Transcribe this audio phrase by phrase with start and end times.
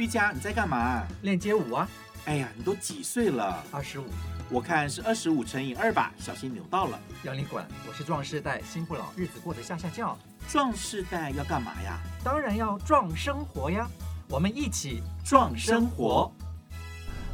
[0.00, 1.06] 玉佳，你在干嘛？
[1.20, 1.86] 练街舞啊！
[2.24, 3.62] 哎呀，你都几岁了？
[3.70, 4.04] 二十五。
[4.48, 6.98] 我看是二十五乘以二吧，小心扭到了。
[7.22, 7.68] 要你管！
[7.86, 10.16] 我是壮世代，心不老，日子过得下下叫。
[10.48, 12.00] 壮世代要干嘛呀？
[12.24, 13.86] 当然要壮生活呀！
[14.30, 16.32] 我们一起壮生活。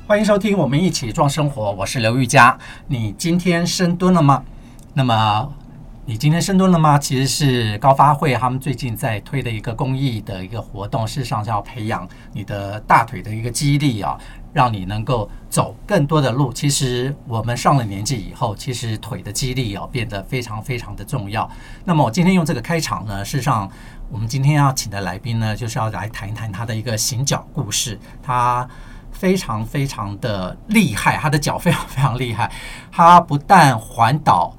[0.09, 2.59] 欢迎收听《我们一起壮生活》，我是刘玉佳。
[2.89, 4.45] 你今天深蹲了吗？
[4.93, 5.55] 那么。
[6.09, 6.97] 你今天深蹲了吗？
[6.97, 14.17] 其实是高发会他们最近在推的一个公益的一个活动，事实上是要培养你的大腿的一个肌力啊，
[14.53, 16.53] 让你能够走更多的路。
[16.53, 21.51] 其实我们上了年纪以后，其实腿的肌力啊变得非常非常的重要。
[21.85, 23.69] 那么我今天用这个开场呢，事实上
[24.09, 27.99] 我们今天要请的来宾呢，就是要来谈一谈他的一个行脚故事。
[28.23, 28.69] 他
[29.11, 32.49] 非常非常的厉害，他的脚非常非常厉害。
[32.93, 34.55] 他不但环岛。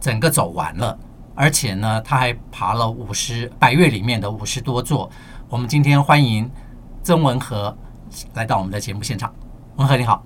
[0.00, 0.98] 整个走完了，
[1.34, 5.10] 而且呢，他还爬了五十百岳里面的五十多座。
[5.50, 6.50] 我们今天欢迎
[7.02, 7.76] 曾文和
[8.32, 9.30] 来到我们的节目现场。
[9.76, 10.24] 文和你好，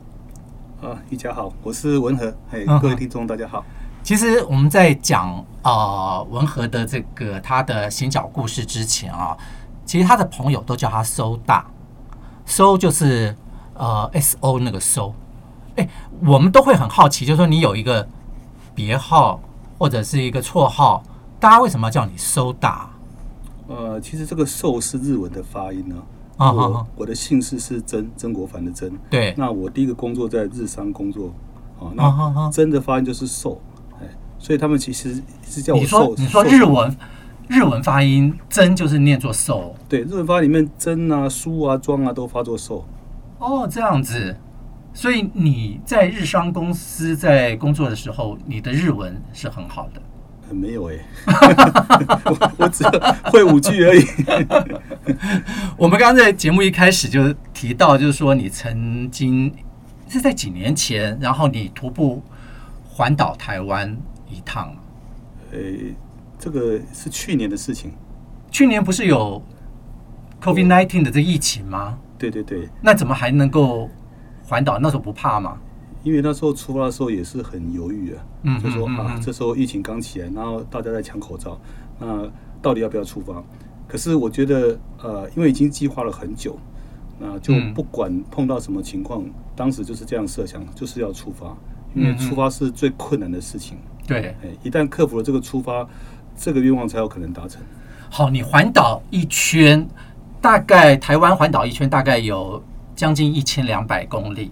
[0.80, 3.64] 啊，玉佳好，我是文和，嘿，各位听众大家好。
[4.04, 5.30] 其实我们在讲
[5.62, 5.72] 啊、
[6.20, 9.36] 呃、文和的这个他的行脚故事之前啊，
[9.84, 11.66] 其实他的朋友都叫他搜大，
[12.46, 13.34] 搜就是
[13.74, 15.12] 呃 S O 那个搜，
[15.74, 15.88] 哎，
[16.24, 18.06] 我们都会很好奇，就是说你有一个
[18.72, 19.40] 别号。
[19.78, 21.02] 或者是一个绰号，
[21.40, 22.90] 大家为什么要叫你搜大？
[23.66, 25.96] 呃，其实这个“寿”是日文的发音呢。
[26.36, 28.90] 啊，我我的姓氏是曾，曾国藩的曾。
[29.08, 29.32] 对。
[29.38, 31.32] 那我第一个工作在日商工作，
[31.78, 33.60] 啊，那曾的发音就是“寿”，
[34.02, 34.08] 哎，
[34.38, 36.14] 所以他们其实是叫我搜。
[36.16, 36.96] 你说日文，
[37.48, 39.74] 日文发音“曾”就是念作“寿”。
[39.88, 42.84] 对，日文发音里面“曾”啊、“书”啊、“庄”啊都发作“寿”。
[43.38, 44.36] 哦，这样子。
[44.96, 50.00] 所以你在日商公司在工作的时候，你的日文是很好的。
[50.50, 51.04] 没有哎、 欸，
[52.26, 52.84] 我我只
[53.24, 54.04] 会五句而已。
[55.76, 59.52] 我们刚刚在节目一开始就提到，就是说你曾经
[60.08, 62.22] 是在几年前，然后你徒步
[62.88, 63.96] 环岛台湾
[64.30, 64.72] 一趟。
[65.50, 65.58] 呃，
[66.38, 67.90] 这个是去年的事情。
[68.52, 69.42] 去年不是有
[70.40, 71.98] COVID-19 的这疫情吗？
[72.16, 72.68] 对对对。
[72.80, 73.90] 那怎么还能够？
[74.46, 75.58] 环岛那时候不怕吗？
[76.02, 81.58] 因为那时候出发的时候也是很犹豫啊，嗯，就说啊，这时候疫情刚起来，然后大家在抢口罩，
[81.98, 83.42] 那到底要不要出发？
[83.88, 86.58] 可是我觉得，呃，因为已经计划了很久，
[87.18, 89.24] 那就不管碰到什么情况，
[89.56, 91.56] 当时就是这样设想，就是要出发，
[91.94, 93.78] 因为出发是最困难的事情。
[94.06, 95.88] 对，一旦克服了这个出发，
[96.36, 97.62] 这个愿望才有可能达成。
[98.10, 99.88] 好，你环岛一圈，
[100.42, 102.62] 大概台湾环岛一圈大概有。
[102.94, 104.50] 将近一千两百公里，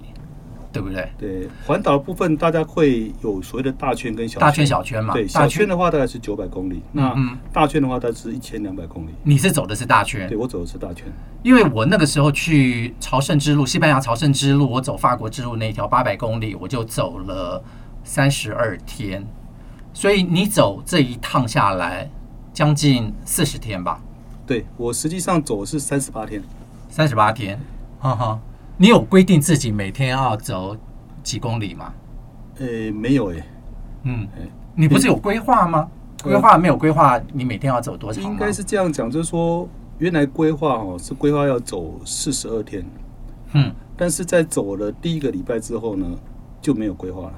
[0.72, 1.08] 对不对？
[1.18, 5.14] 对，环岛的部分大家会有所谓的大圈跟小圈，大圈小圈嘛。
[5.14, 7.14] 对，小圈的话大概是九百公里，那
[7.52, 9.10] 大圈的话大概是一千两百公里。
[9.22, 10.28] 你是走的是大圈？
[10.28, 11.06] 对，我走的是大圈。
[11.42, 17.62] 因为我那个时候去朝圣之路，西班牙朝圣之路，我走法国之路那一条八百公里，我就走了
[18.02, 19.26] 三十二天。
[19.92, 22.10] 所以你走这一趟下来，
[22.52, 24.00] 将近四十天吧？
[24.46, 26.42] 对，我实际上走的是三十八天，
[26.88, 27.60] 三十八天。
[28.02, 28.40] 哈哈，
[28.76, 30.76] 你有规定自己每天要走
[31.22, 31.94] 几公里吗？
[32.58, 33.44] 呃，没有诶。
[34.02, 34.26] 嗯，
[34.74, 35.88] 你不是有规划吗？
[36.20, 38.20] 规划没有规划，你每天要走多少？
[38.20, 39.68] 应该是这样讲，就是说
[39.98, 42.84] 原来规划哦是规划要走四十二天，
[43.52, 46.04] 嗯，但是在走了第一个礼拜之后呢，
[46.60, 47.34] 就没有规划了。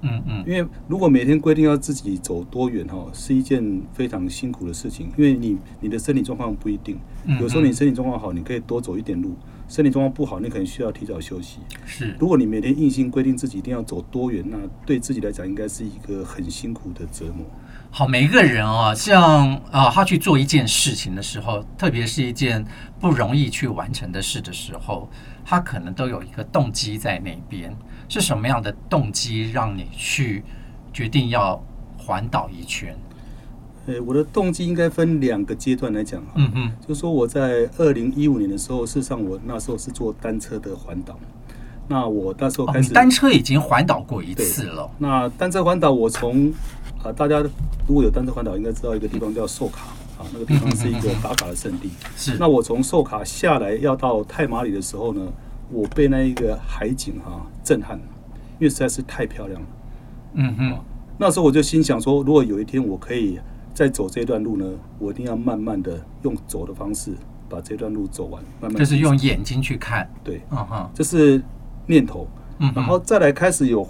[0.00, 6.98] 嗯嗯，因为如果每天规定要自己走多远哈，是一件非常辛苦的事情，因为你你的身体状况不一定，
[7.38, 9.34] 有时候你身体状况好，你可以多走一点路。
[9.68, 11.58] 身体状况不好，你可能需要提早休息。
[11.84, 17.44] 是，如果你每天硬性规定自己一定要走多远，那对自己来讲应该是一个很辛苦的折磨。
[17.90, 22.64] 好，每一个人啊，像啊，他去做一件事情的时候，特别是一件
[23.00, 25.08] 不容易去完成的事的时候，
[25.44, 27.74] 他可能都有一个动机在那边。
[28.08, 30.44] 是什么样的动机让你去
[30.92, 31.60] 决定要
[31.98, 32.96] 环岛一圈？
[33.86, 41.16] 呃，我的动机应该分两个阶段来讲哈，嗯嗯，就是说我在二零一五年的时候，事实上我那时候是做单车的环岛。
[41.88, 44.90] 那我那时候开始，哦、单车已经环岛过一次了。
[44.98, 46.52] 那单车环岛，我从
[47.00, 47.38] 啊，大家
[47.86, 49.86] 如果有单车环岛，应该知道一个地方叫寿卡
[50.18, 51.90] 啊，那个地方是一个打卡的圣地。
[52.16, 52.36] 是。
[52.40, 55.22] 那我从寿卡下来要到太马里的时候呢，
[55.70, 57.96] 我被那一个海景哈、啊、震撼，
[58.58, 59.66] 因为实在是太漂亮了。
[60.34, 60.78] 嗯哼。
[61.18, 63.38] 那时候我就心想说，如果有一天我可以。
[63.76, 64.64] 在走这段路呢，
[64.98, 67.12] 我一定要慢慢的用走的方式
[67.46, 71.42] 把这段路走完，慢慢就是用眼睛去看，对，嗯哼，这是
[71.86, 72.26] 念头，
[72.58, 73.86] 嗯，然后再来开始有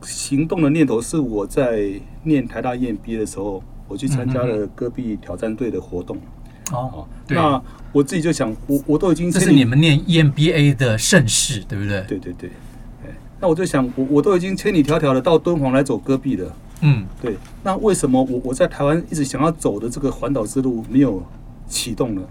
[0.00, 1.90] 行动的念头，是我在
[2.22, 6.16] 念台大 EMBA 的时候，我去参加了戈壁挑战队的活动，
[6.72, 7.62] 哦，那
[7.92, 12.02] 我自己就想，我我都已经这是你们念 EMBA 的盛世，对不对？
[12.08, 12.50] 对对对。
[13.40, 17.36] 那我就想，我我都已经千里迢迢的到敦煌来走戈壁了，嗯，对。
[17.62, 21.22] 那为什么我我在台湾一直想要走的这个环岛之路没有
[21.66, 22.22] 启动呢？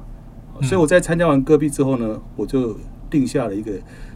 [0.61, 2.77] 所以我在参加完戈壁之后呢，我就
[3.09, 3.71] 定下了一个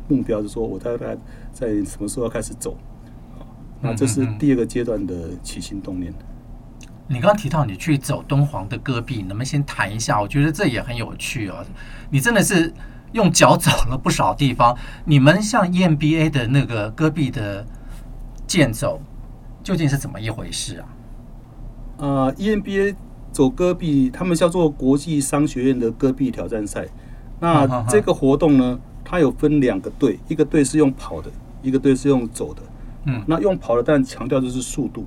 [0.07, 1.17] 目标，就是说我大概
[1.51, 2.77] 在什么时候要开始走。
[3.81, 6.13] 那这是第二个阶段的起心动念。
[7.07, 10.19] 你刚刚提到你去走敦煌的戈壁，能不能先谈一下？
[10.21, 11.65] 我觉得这也很有趣哦。
[12.09, 12.73] 你真的是
[13.11, 14.75] 用脚走了不少地方。
[15.05, 17.65] 你们像 EMBA 的那个戈壁的
[18.45, 19.01] 健走，
[19.63, 20.87] 究竟是怎么一回事啊？
[21.97, 22.95] 呃，EMBA
[23.31, 26.85] 走戈壁，他们叫做国际商学院的戈壁挑战赛。
[27.39, 31.29] 那这个活动呢，它有分两个队，一个队是用跑的，
[31.61, 32.61] 一个队是用走的。
[33.05, 35.05] 嗯，那用跑的，但强调就是速度。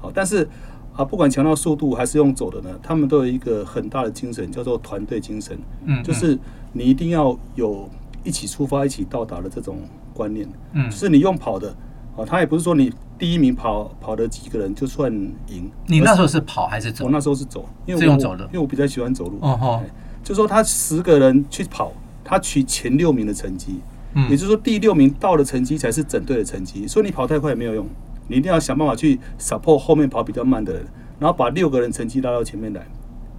[0.00, 0.48] 好，但是。
[0.94, 5.58] 啊，不管强调速度还是用走的呢，他们都有一个很大的精神，叫做团队精神。
[5.86, 6.38] 嗯，就是
[6.72, 7.88] 你一定要有
[8.24, 9.78] 一起出发、一起到达的这种
[10.12, 10.48] 观念。
[10.72, 11.74] 嗯，就是你用跑的，
[12.16, 15.12] 啊，他也不是说你第一名跑跑的几个人就算
[15.48, 15.70] 赢。
[15.86, 17.04] 你那时候是跑还是走？
[17.04, 19.38] 我那时候是走，因为是用走的，因为我比较喜欢走路。
[19.40, 19.80] 哦吼，
[20.24, 21.92] 就说他十个人去跑，
[22.24, 23.80] 他取前六名的成绩。
[24.14, 27.86] 嗯，也就是说第六名到的成绩才是整队的成绩，所以你跑太快也没有用。
[28.28, 30.84] 你一定要想办法去 support 后面跑比较慢的人，
[31.18, 32.86] 然后把六个人成绩拉到前面来。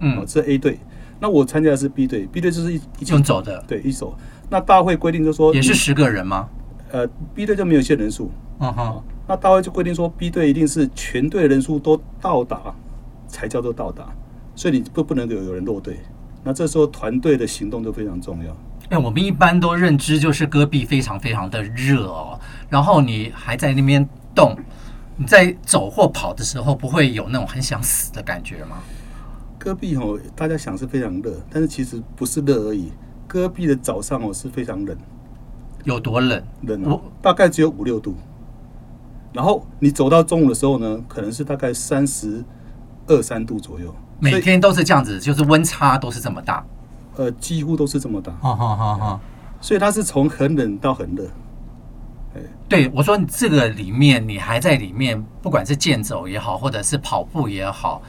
[0.00, 0.78] 嗯，这 A 队。
[1.24, 4.14] 那我参加的是 B 队，B 队就是一一起走的，对，一走。
[4.50, 6.50] 那大会规定就说，也是十个人吗？
[6.92, 8.30] 呃，B 队就没有限人数。
[8.60, 9.02] 嗯哼。
[9.26, 12.74] 那大会就规定说，B 队一定是全队人数都到达
[13.26, 14.04] 才叫做到达，
[14.54, 15.96] 所以你不不能有有人落队。
[16.42, 18.54] 那这时候团队的行动就非常重要。
[18.90, 22.38] 哎，我们一般都认知就是戈壁非常非常的热哦，
[22.68, 24.54] 然后你还在那边动。
[25.16, 28.76] 你在走或跑的时候，不会有那种很想死的感觉吗？
[29.64, 32.92] 戈壁哦，大家想是非常热，但是其实不是热而已。
[33.26, 34.94] 戈壁的早上哦是非常冷，
[35.84, 36.42] 有多冷？
[36.64, 38.14] 冷哦，大概只有五六度。
[39.32, 42.44] 然后你走到中午的时候呢，可能是大概三十
[43.06, 43.92] 二三度左右。
[44.20, 46.62] 每天都是这样子，就是温差都是这么大。
[47.16, 48.32] 呃，几乎都是这么大。
[48.32, 49.20] 哈哈哈哈。
[49.62, 51.26] 所以它是从很冷到很热。
[52.68, 58.02] 对，我说你这个里面，你还在里面，不管是健走也好，或者是跑步也好，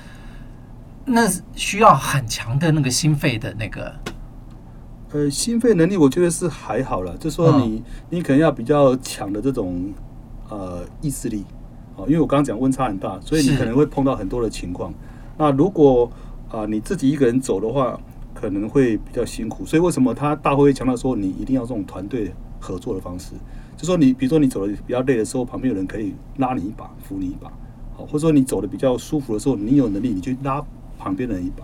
[1.05, 3.93] 那需要很强的那个心肺的那个，
[5.11, 7.15] 呃，心肺能力，我觉得是还好了。
[7.17, 9.93] 就说你，你可能要比较强的这种
[10.49, 11.45] 呃意志力
[11.95, 14.91] 啊，因为我刚刚讲温差很大，所以你可能会碰到很多的情况。
[15.37, 16.11] 那如果
[16.49, 17.99] 啊你自己一个人走的话，
[18.33, 19.65] 可能会比较辛苦。
[19.65, 23.33] 所以为什么他大会强调说，你一定要这种团队合作的方式？
[23.77, 27.51] 就说你，比如说你走的比较累的时候，旁边有人可以拉你一把，扶你一把，
[27.93, 30.65] 好，或者说你走的比较舒服的时候，你有能力，你去拉
[31.05, 31.63] 旁边的人一把。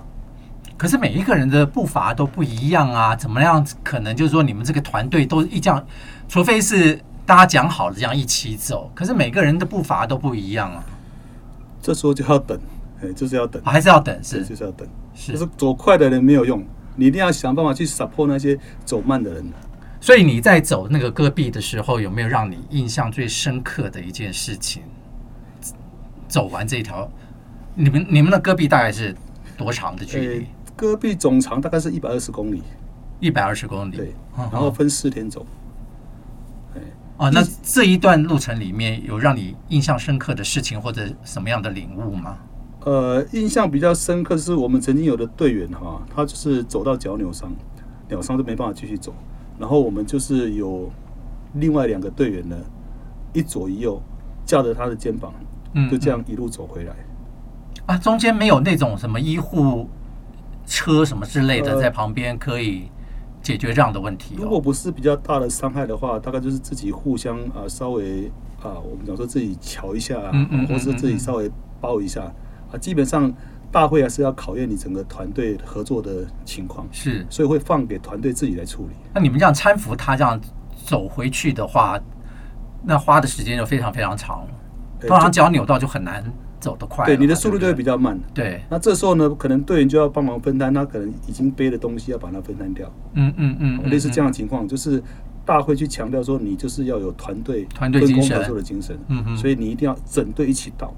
[0.78, 5.84] 可是每一个人的步伐都不一样啊，怎么样可能就是说你们这个团队都一这样，
[6.28, 10.84] 除非是大家讲好了这样一起走，可是每个人的步伐都不一样啊。
[11.82, 12.60] 这时候就要等，
[13.02, 16.64] 哎，就是要等，还是要等，是就是要等，是就是走快的人没有用，
[16.96, 19.44] 你一定要想办法去 support 那些走慢的人。
[20.00, 24.84] 所以你在走那个戈壁的时候，有没有让你印象最深刻的一件事情？
[26.28, 27.08] 走完这条，
[27.76, 29.16] 你们你们的戈壁大概是
[29.62, 30.28] 多长的距离？
[30.40, 32.64] 欸，戈壁总长大概是一百二十公里，
[33.20, 33.98] 一百二十公里。
[33.98, 35.46] 对，然后分四天走。
[37.18, 42.38] 哦，那这一段路程里面有让你印象深刻的事情或者什么样的领悟吗？
[42.84, 47.54] 呃，印象比较深刻的是我们曾经有的队员哈，他就是走到脚扭伤，
[48.10, 49.14] 扭伤就没办法继续走。
[49.60, 50.90] 然后我们就是有
[51.54, 52.58] 另外两个队员呢，
[53.34, 54.02] 一左一右
[54.44, 55.32] 架着他的肩膀，
[55.92, 56.96] 就这样一路走回来。
[57.86, 59.90] 啊，中间没有那种什么医护
[60.66, 62.90] 车什么之类的在旁边可以
[63.42, 64.36] 解决这样的问题。
[64.38, 72.22] 如果不是比较大的伤害的话，大概就是自己互相啊稍微啊，我们讲说自己瞧一下，嗯嗯或是自己稍微包一下
[72.72, 73.34] 啊，基本上。
[73.74, 78.94] 大会还是要考验你整个团队合作的情况，是，所以会放给团队自己来处理。
[79.14, 80.38] 那你们这样搀扶他这样
[80.86, 81.98] 走回去的话，
[82.84, 84.46] 那花的时间就非常非常长。
[85.00, 86.22] 通常脚扭到就很难
[86.62, 88.18] 走得快，对，你的速度就会比较慢。
[88.34, 92.90] 对，那这时候呢，可能队员就要帮忙分担，他可能已经背的东西要把它分担掉。
[93.16, 95.04] 嗯嗯嗯，类似这样的情况，就是
[95.44, 98.98] 大会去强调说，你就是要有团队团队精神合作的精神。
[99.10, 100.94] 嗯嗯，所以你一定要整队一起到。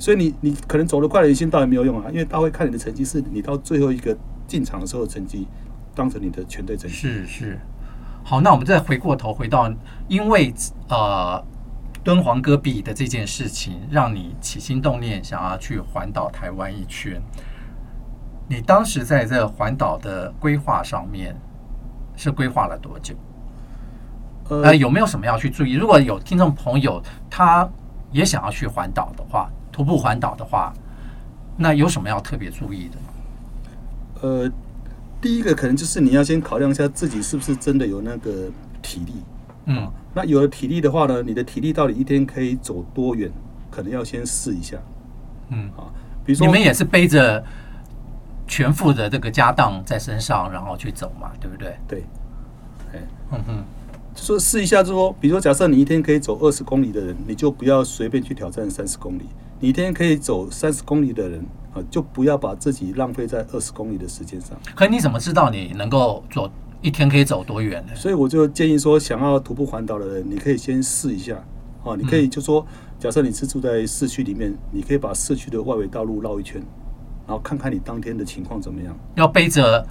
[0.00, 5.46] 所以你你可能走得快了，你先到也没有用啊，因为大会看你的成绩，是你到最后一个进场的时候的成绩，
[5.94, 6.96] 当成你的全队成绩。
[6.96, 7.60] 是是，
[8.24, 9.72] 好，那我们再回过头回到，
[10.08, 10.52] 因为
[10.88, 11.40] 呃
[12.04, 17.20] 敦煌戈壁的这件事情，让你起心动念想要去环岛台湾一圈。
[18.46, 21.34] 你当时在这环岛的规划上面
[22.14, 23.14] 是规划了多久？
[24.50, 25.72] 呃，有没有什么要去注意？
[25.72, 27.66] 如果有听众朋友他
[28.12, 30.74] 也想要去环岛的话，徒步环岛的话，
[31.56, 32.98] 那有什么要特别注意的？
[34.20, 34.52] 呃，
[35.22, 38.50] 第一个可能就是你要先考量一下自己是不是真的有那个
[38.82, 39.14] 体力。
[39.64, 43.30] 嗯，那有了体力的话呢，你的体力到底一天可以走多远？
[43.70, 44.76] 可能要先试一下。
[45.48, 45.90] 嗯啊，
[46.24, 47.44] 比如说你们也是背着
[48.46, 51.76] 全副的这个家当在身上，然后去走嘛，对不对？
[51.88, 52.04] 对。
[52.92, 53.00] 哎，
[53.32, 53.64] 嗯哼。
[54.16, 59.24] 说试一下，就说，比如说，假设你一天可以走二十公里的人，你就不要随便去挑战三十公里。
[59.58, 61.44] 你一天可以走三十公里的人
[61.74, 64.56] 啊，就不要把自己浪费在二十公里的时间上。
[64.76, 66.48] 可你怎么知道你能够走
[66.84, 67.94] 一天可以走多远呢？
[67.96, 71.34] 所以我就建议说，想要徒步环岛的人，你可以先试一下
[71.82, 71.96] 啊。
[71.96, 72.64] 你可以就说，
[73.00, 76.60] 假设你是住在市区里面，你可以把市区的外围道路绕一圈，
[77.26, 78.94] 然后看看你当天的情况怎么样。
[79.14, 79.86] 要背着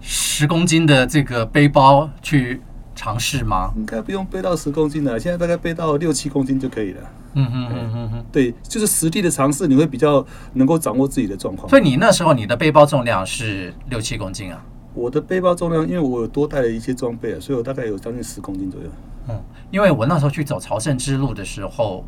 [0.00, 2.60] 十公斤的这个背包去。
[2.98, 3.70] 尝试吗？
[3.76, 7.00] 应该不用背到十公斤的，现在大概背到六七公斤就可以了。
[7.34, 11.68] 嗯嗯嗯嗯嗯，对，就是实地的尝试，你会比较能够掌握自己的状况。
[11.68, 14.64] 所以你那时候你的背包重量是六七公斤啊？
[14.96, 18.88] 我的背包重量，因为我有多带了一些装备啊，所以我大概有将近十公斤左右。
[19.28, 19.38] 嗯，
[19.70, 22.02] 因为我那时候去走朝圣之路的时候，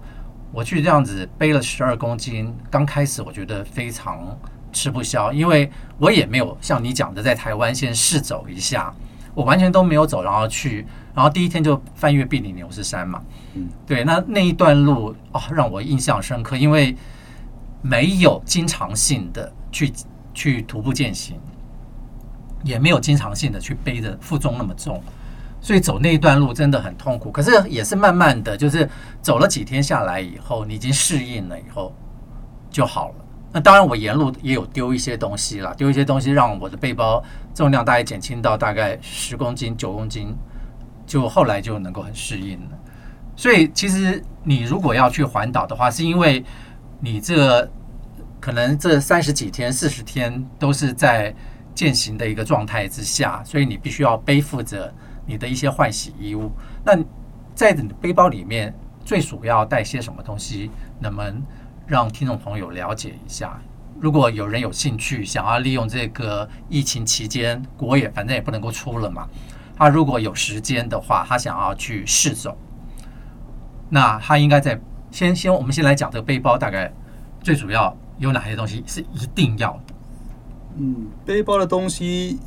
[0.52, 4.36] 我去这样子背了十二公斤，刚开始我觉得非常
[4.72, 8.92] 吃不消，因为我也没有像你讲的在台湾先试走一下。
[9.34, 13.22] 我完全都没有走，然后去，然后第一天就翻越庇里牛斯山嘛。
[13.54, 16.96] 嗯，对，那那一段路啊，让我印象深刻，因为
[17.80, 19.92] 没有经常性的去
[20.34, 21.36] 去徒步践行，
[22.64, 25.02] 也没有经常性的去背着负重那么重，
[25.60, 27.30] 所以走那一段路真的很痛苦。
[27.30, 28.88] 可是也是慢慢的就是
[29.20, 31.94] 走了几天下来以后，你已经适应了以后
[32.70, 33.14] 就好了。
[33.50, 37.22] 那当然，我沿路也有丢一些东西了，丢一些东西让我的背包
[37.54, 40.36] 重量大概减轻到大概十公斤、九公斤，
[41.06, 42.78] 就后来就能够很适应了。
[43.34, 46.44] 所以，其实你如果要去环岛的话，是因为
[47.00, 47.66] 你这
[48.38, 51.34] 可能这三十几天、四十天都是在
[51.78, 54.92] 践行的一个状态之下，所以你必须要背负着
[55.24, 56.50] 你的一些换洗衣物。
[56.84, 56.98] 那
[57.54, 60.72] 在你的背包里面，最主要带些什么东西？
[60.98, 61.32] 那么
[61.86, 63.60] 让听众朋友了解一下，
[64.00, 69.28] 如果有人有兴趣，想要利用这个疫情期间，国也反正也不能够出了嘛，
[69.76, 72.58] 他如果有时间的话，他想要去试走，
[73.88, 74.76] 那他应该在
[75.12, 76.92] 先先我们先来讲这个背包大概
[77.40, 79.80] 最主要有哪些东西是一定要？
[80.78, 82.38] 嗯，背包的东西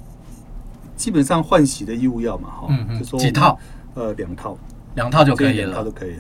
[0.96, 3.58] 基本上换洗的衣物要嘛，哈，嗯嗯，就说几套？
[3.94, 4.58] 呃，两套，
[4.96, 6.16] 两套就可以了，两套都可以。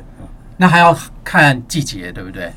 [0.58, 2.51] 那还要看季节，对不对？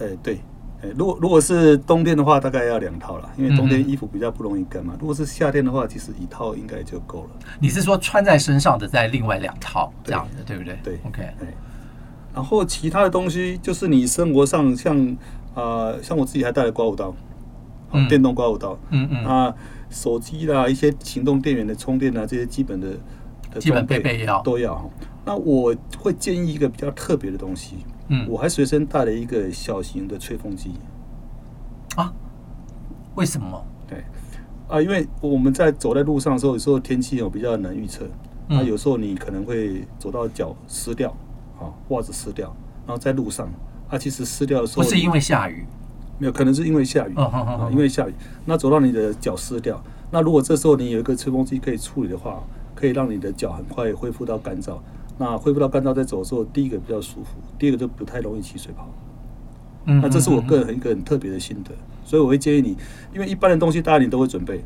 [0.00, 0.40] 哎，对，
[0.82, 4.94] 哎，如果如果是冬天的话，大概要两套了，因为冬天衣服比较不容易干嘛。
[4.98, 7.30] 如果是夏天的话，其实一套应该就够了。
[7.60, 10.78] 你是说穿在身上的再另外两套这样的，对不对？
[10.82, 11.22] 对，OK。
[12.34, 14.96] 然后其他的东西就是你生活上像
[15.54, 17.14] 啊、呃，像我自己还带了刮胡刀，
[17.92, 19.54] 嗯，电动刮胡刀，嗯嗯啊，
[19.90, 22.88] 手机啦，一些行动电源的充电啊，这些基本的
[23.50, 24.90] 的基本备备要都要。
[25.24, 27.76] 那我会建议一个比较特别的东西。
[28.08, 30.72] 嗯，我还随身带了一个小型的吹风机
[31.96, 32.12] 啊？
[33.14, 33.64] 为什么？
[33.86, 34.02] 对
[34.68, 38.04] 啊，因为我们在走在路上的时候，有时候天气有比较难预测，
[38.48, 41.10] 那、嗯啊、有时候你可能会走到脚湿掉，
[41.60, 42.54] 啊，袜子湿掉，
[42.86, 43.48] 然后在路上，
[43.88, 45.64] 啊，其实湿掉的时候不是因为下雨，
[46.18, 48.12] 没有，可能是因为下雨，啊，因为下雨，
[48.44, 52.42] 那走到你的脚湿掉，那如果这时候你有一个吹风机可以处理的话，
[52.74, 54.78] 可以让你的脚很快恢复到干燥。
[55.18, 58.88] 那恢复到干燥再走的时候，第一个比较舒服，第二个就不太容易起水泡。
[59.84, 61.70] 嗯，那这是我个人一个很特别的心得，
[62.04, 62.76] 所以我会建议你，
[63.12, 64.58] 因为一般的东西大家你都会准备，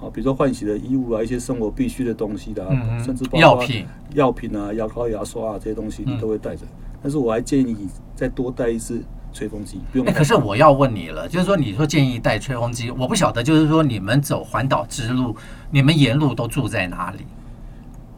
[0.00, 2.66] 啊，比如说换洗的衣物啊，一些生活必需的东西的，
[3.04, 6.64] 甚至包括药品、药品啊、牙膏、牙刷啊这些东西你都会带着。
[7.02, 10.06] 但是我还建议你再多带一支吹风机，不用。
[10.12, 15.36] 可是我要问你了，就是说你说建议带吹风机，我不晓得，就是说你们走环岛之路，
[15.70, 17.26] 你们沿路都住在哪里？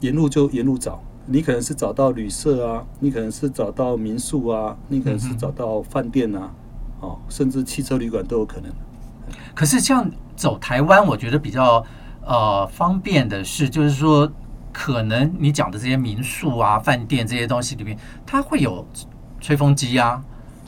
[0.01, 1.03] 沿路就沿路找。
[1.27, 6.51] 你可能是找到旅社啊，你可能是找到民宿啊，你可能是找到饭店啊，
[7.01, 8.71] 哦，甚至汽车旅馆都有可能。
[9.55, 10.07] 可是这样
[10.37, 11.83] 走台湾，我觉得比较
[12.27, 14.31] 呃方便的是，就是说
[14.71, 18.87] 可能你讲的这些民宿啊、饭店这些东西里面，它会有
[19.41, 20.23] 吹风机啊，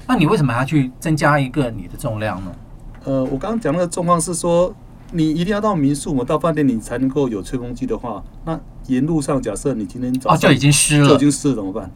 [0.06, 2.52] 那你为什么还要去增加一个你的重量呢？
[3.04, 4.74] 呃，我刚刚讲那个状况是说，
[5.12, 8.58] 你一定要到民宿，我到饭店你才能够有吹风机的话，那。
[8.88, 11.90] 沿路上，假设你今天早上就已经湿了，就已经湿了怎么办？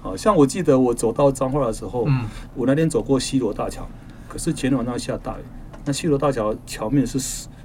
[0.00, 2.20] 好像我记得我走到彰化的时候，嗯，
[2.54, 3.84] 我那天走过西罗大桥，
[4.28, 5.42] 可是前天晚上下大雨，
[5.84, 7.18] 那西罗大桥桥面是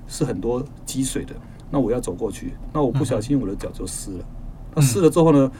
[0.08, 1.36] 是很多积水的，
[1.70, 4.26] 那我要走过去，那我不小心我的脚就湿了。
[4.74, 5.52] 那湿了之后呢，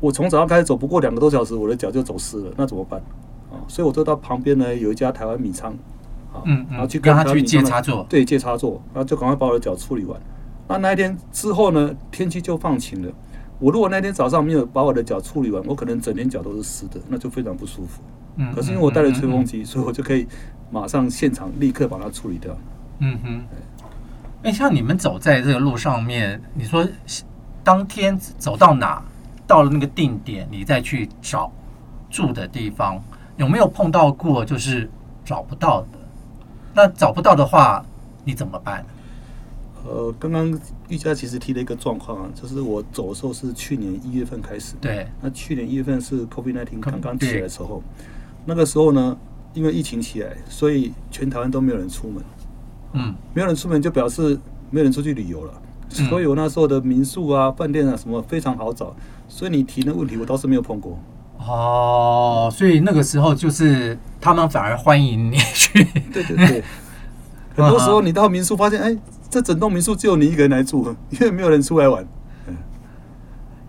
[0.00, 2.98] 我从早上开始走，不过两个多小时，我的脚就走湿了，那怎么办？
[3.70, 5.72] 啊，所以我就到旁边呢有一家台湾米仓，
[6.32, 10.20] 啊，然后去跟他去借插座，对，借插座，然后就赶快把我的脚处理完。
[10.68, 13.12] 那那一天之后呢，天气就放晴了。
[13.58, 18.02] 我如果那天早上没有把我的脚处理完，我可能整天脚都是湿的，那就非常不舒服。
[18.36, 20.26] 嗯，可是因为我带了吹风机，所以我就可以
[20.70, 22.56] 马上现场立刻把它处理掉。
[23.00, 23.42] 嗯哼。
[24.42, 26.86] 哎，像你们走在这个路上面，你说
[27.62, 29.02] 当天走到哪，
[29.46, 31.52] 到了那个定点，你再去找
[32.08, 33.02] 住的地方，
[33.36, 34.88] 有没有碰到过就是
[35.24, 35.98] 找不到的？
[36.74, 37.84] 那找不到的话，
[38.24, 38.84] 你怎么办？
[39.84, 40.46] 呃，刚刚
[40.88, 47.82] 玉佳其实提了一个状况啊，就是我走的时候是去年一月份开始，对，那去年一月份是 COVID-19 刚刚起来的时候，
[48.44, 49.16] 那个时候呢，
[49.54, 52.22] 因为疫情起来，所以全台湾都没有人出门，
[52.92, 54.38] 嗯，没有人出门就表示
[54.70, 55.52] 没有人出去旅游了，
[55.88, 58.94] 所以我那时候的民宿啊、饭店啊什么非常好找，
[59.28, 60.98] 所以你提的问题我倒是没有碰过。
[61.46, 66.64] 哦，所以那个时候就是他们反而欢迎你去，对对对，
[67.56, 68.96] 很多时候你到民宿发现，哎。
[69.32, 72.04] 这整栋民宿只有你一个人来住，因为没有人出来玩。
[72.48, 72.56] 嗯，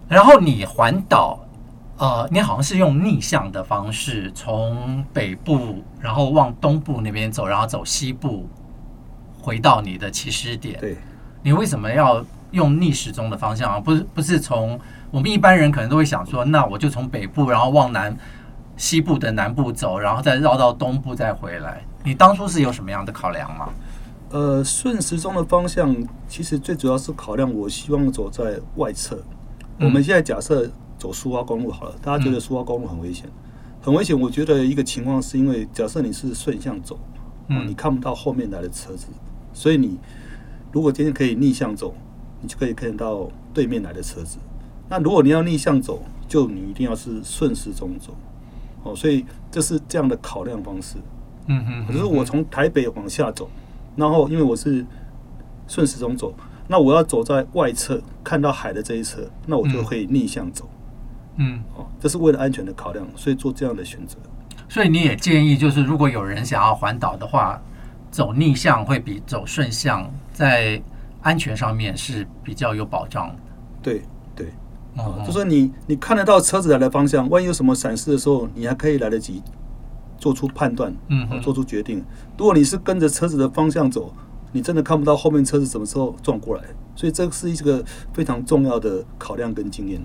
[0.10, 1.40] 然后你环岛，
[1.98, 8.50] 呃，你好像是用逆向的方式，从北部然后往东部那边走，然后走西部，
[9.40, 10.80] 回到你的起始点。
[10.80, 10.98] 对，
[11.44, 13.80] 你为什么要用逆时钟的方向啊？
[13.80, 14.80] 不是，不是从
[15.12, 18.18] 我们一般人可能都会想说，那我就从北部，然后往南
[18.78, 21.84] 西部的南部走，然后再绕到东部再回来。
[22.04, 23.70] 你当初是有什么样的考量吗？
[24.30, 25.94] 呃，顺时钟的方向
[26.30, 29.22] 其实最主要是考量，我希望走在外侧。
[29.80, 33.26] 嗯、我们现在假设走苏花公路好了，大家觉得苏花公路很危险，
[33.82, 34.18] 很危险。
[34.18, 36.98] 我觉得一个情况是因为，假设你是顺向走，
[37.50, 39.08] 嗯，你看不到后面来的车子，
[39.52, 40.00] 所以你
[40.72, 41.94] 如果今天可以逆向走，
[42.40, 44.38] 你就可以看得到对面来的车子。
[44.92, 48.14] 那如果你要逆向走，就你一定要是顺时钟走。
[48.84, 50.98] 哦，所以这是这样的考量方式。
[51.46, 53.50] 嗯哼，可是我从台北往下走。
[53.96, 54.86] 然后，因为我是
[55.66, 56.34] 顺时钟走，
[56.68, 60.70] 那我要走在外侧看到海的这一侧，那我就会逆向走。
[61.38, 64.18] 嗯，哦，这是为了安全的考量，所以做这样的选择。
[64.68, 67.62] 所以你也建议，就是如果有人想要环岛的话，
[68.10, 70.82] 走逆向会比走顺向在
[71.22, 73.36] 安全上面是比较有保障的。
[73.82, 74.02] 对
[74.36, 74.48] 对，
[74.96, 79.42] 哦，就说你你看得到车子来的方向，万一有什么闪失的时候，你还可以来得及。
[80.18, 82.06] 做出判断，嗯，做出决定。
[82.38, 84.14] 如果你是跟着车子的方向走，
[84.52, 86.64] 你真的看不到后面车子什么时候撞过来，
[86.96, 90.00] 所以这是一个非常重要的考量跟经验。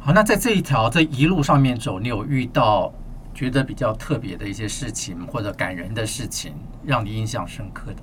[0.00, 2.92] 好，那在这一条这一路上面走，你有遇到
[3.32, 6.52] 觉得比较特别的一些事情或者感人的事情，
[6.84, 8.02] 让你印象深刻的？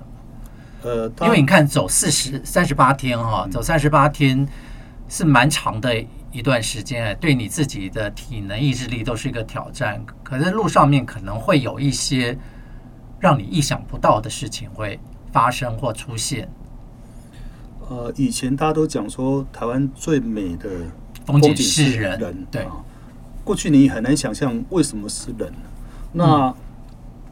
[0.88, 4.48] 呃，因为你看走四十三十八天哈，走三十八天
[5.10, 5.94] 是蛮长的。
[6.32, 10.00] 一段时间，对你自己的体能、意志力都是一个挑战。
[10.22, 12.38] 可是路上面可能会有一些
[13.18, 15.00] 让你意想不到的事情会
[15.32, 16.48] 发生或出现。
[17.88, 20.70] 呃，以前大家都讲说台湾最美的
[21.26, 22.64] 风景是人，对。
[23.42, 25.52] 过去你很难想象为什么是人。
[26.12, 26.54] 那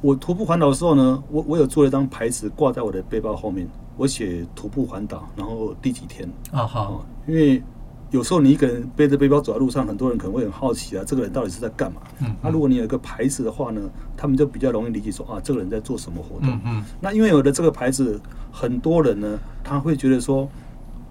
[0.01, 6.67] 我徒步环岛的时候呢，我我有做了一张牌子挂在我的背包后面，我写徒步环岛，然后第几天啊？
[6.67, 7.63] 好，因为。
[8.11, 12.01] 有时候你一个人背着背包走在路上，很多人可能会很好奇啊，这个人到底是在干嘛？
[12.21, 13.81] 嗯，那如果你有一个牌子的话呢，
[14.17, 16.59] 他们就比较容易理解说啊，这个人在做什么活动。
[16.65, 18.19] 嗯，那因为有了这个牌子，
[18.51, 20.49] 很多人呢，他会觉得说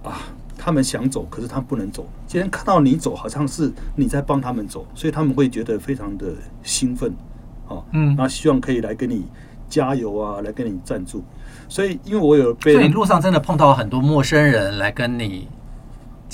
[0.04, 0.18] 啊，
[0.58, 2.08] 他们想走，可是他不能走。
[2.26, 6.34] 今天看到你走，好像是你在帮他们走，所以他们会觉得非常的
[6.64, 7.14] 兴奋，
[7.68, 9.26] 啊，嗯，那希望可以来跟你
[9.70, 11.24] 加油啊，来跟你赞助。
[11.70, 15.48] 所以因为我有被，所以路上真的碰到很多陌生人来跟你。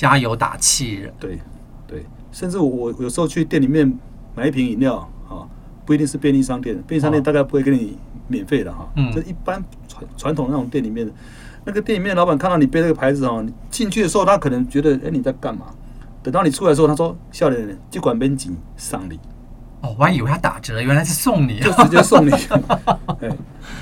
[0.03, 1.39] 加油打气，对，
[1.87, 3.89] 对，甚至我我有时候去店里面
[4.35, 4.97] 买一瓶饮料
[5.29, 5.47] 啊，
[5.85, 11.09] 不一定是便利商店，便利商店大概不会给你免费的哈，嗯，就一般传传统那种店里面，
[11.63, 15.67] 那个店里面的老板看到你背这个牌子哦，你进去的时候他可能觉得，哎，你在干嘛？
[16.21, 19.17] 等到你出来的时候，他说，笑脸脸，就管边紧上礼。
[19.79, 22.31] 哦，我还以为他打折，原来是送你，就直接送你。
[23.23, 23.29] 哎，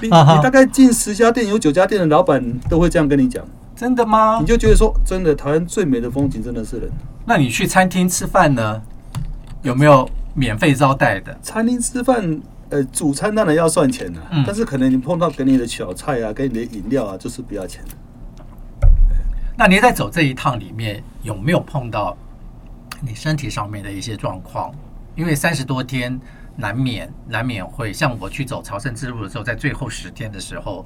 [0.01, 3.43] 你你大概进十家店，有九家店的老板都会这样跟你讲。
[3.81, 4.37] 真的吗？
[4.39, 6.87] 你就觉得说，真的，台湾最美的风景真的是人。
[7.25, 8.79] 那你去餐厅吃饭呢？
[9.63, 11.35] 有没有免费招待的？
[11.41, 12.39] 餐厅吃饭，
[12.69, 18.85] 呃，主餐当然要算钱的，嗯，但是可能你碰到给你的小菜啊，给你的饮料啊，就是不要钱的。
[19.57, 22.15] 那你在走这一趟里面，有没有碰到
[23.01, 24.71] 你身体上面的一些状况？
[25.15, 26.21] 因为三十多天
[26.55, 30.85] 难免难免会像我去走朝圣之路的时候，在最后十天的时候，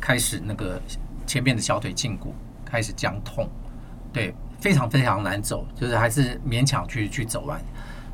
[0.00, 0.80] 开始那个
[1.26, 2.34] 前面的小腿胫骨
[2.64, 3.48] 开始僵痛，
[4.12, 7.60] 对，非常非常难走，就是还是勉强去去走完。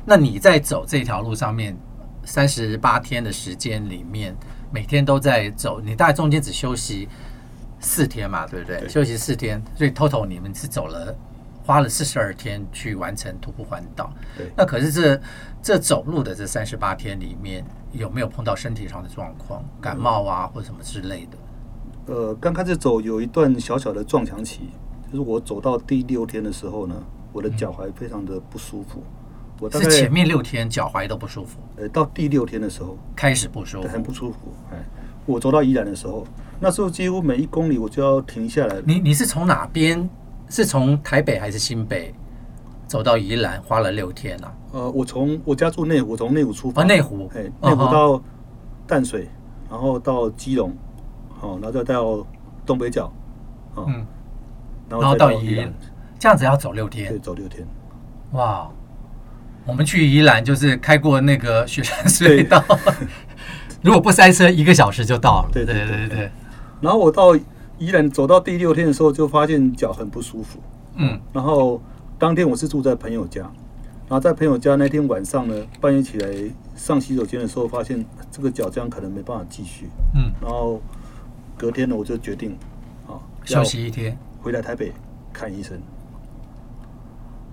[0.05, 1.77] 那你在走这条路上面
[2.23, 4.35] 三十八天的时间里面，
[4.71, 7.07] 每天都在走，你大概中间只休息
[7.79, 8.79] 四天嘛，对不对？
[8.79, 11.15] 对，休息四天，所以 total 你们是走了。
[11.63, 14.51] 花了四十二天去完成徒步环岛，对。
[14.57, 15.21] 那可是这
[15.61, 21.37] 这走路的这三十八天里面，有没有碰到身体上的状况，感冒啊或什么之类的？
[22.07, 24.61] 呃，刚开始走有一段小小的撞墙期，
[25.11, 26.95] 就是我走到第六天的时候呢，
[27.31, 28.99] 我的脚踝非常的不舒服。
[28.99, 34.37] 嗯、我大概是前面六天脚踝都不舒服，呃，到第六天的时候开始不舒服，很不舒服。
[34.71, 34.77] 哎，
[35.25, 36.25] 我走到宜兰的时候，
[36.59, 38.81] 那时候几乎每一公里我就要停下来。
[38.85, 40.09] 你你是从哪边？
[40.49, 42.13] 是从台北还是新北
[42.85, 44.53] 走到宜兰，花了六天啊？
[44.73, 46.81] 呃，我从我家住内湖，从内湖出发。
[46.81, 48.21] 啊，内湖，哎，内湖到
[48.85, 49.29] 淡水，
[49.69, 50.75] 然后到基隆，
[51.41, 52.25] 好，然后再到
[52.65, 53.11] 东北角，
[53.75, 54.05] 嗯，
[54.87, 55.73] 然后到宜兰，
[56.17, 57.09] 这样子要走六天？
[57.09, 57.67] 对，走六天。
[58.33, 58.69] 哇，
[59.65, 62.63] 我们去宜兰就是开过那个雪山隧道，
[63.81, 65.49] 如果不塞车，一个小时就到了。
[65.51, 66.31] 对对对对对。
[66.79, 67.37] 然后我到。
[67.81, 70.59] 宜兰走到第六天的时候，就发现脚很不舒服。
[70.97, 71.81] 嗯，然后
[72.19, 73.41] 当天我是住在朋友家，
[74.07, 76.29] 然后在朋友家那天晚上呢，半夜起来
[76.75, 79.89] 上洗手间的时候，发现这个脚这样可能没办法继续。
[80.13, 80.79] 嗯，然后
[81.61, 82.57] 隔天呢，我就决定
[83.07, 84.91] 啊，休息一天，回来台北
[85.31, 85.79] 看医生。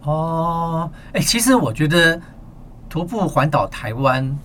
[0.05, 2.18] 哦，哎，其实我觉得
[2.88, 4.38] 徒步环岛台湾，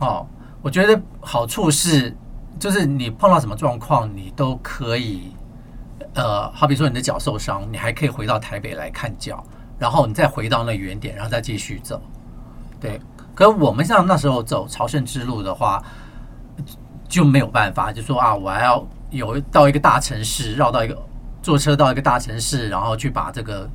[0.00, 0.26] 哦，
[0.60, 2.14] 我觉得好处是。
[2.58, 5.30] 就是你碰到什么状况，你都可以，
[6.14, 9.44] 呃，好比说你的脚受伤，你还可以回到台北来看脚，
[9.78, 12.00] 然后你再回到那原点，然后再继续走。
[12.80, 12.98] 对，
[13.34, 15.84] 可我们像那时候走朝圣之路的话，
[17.06, 20.96] 就没有办法，就说啊，我还要有到一个大城市，绕到一个
[21.42, 23.68] 坐车到一个大城市，然后去把这个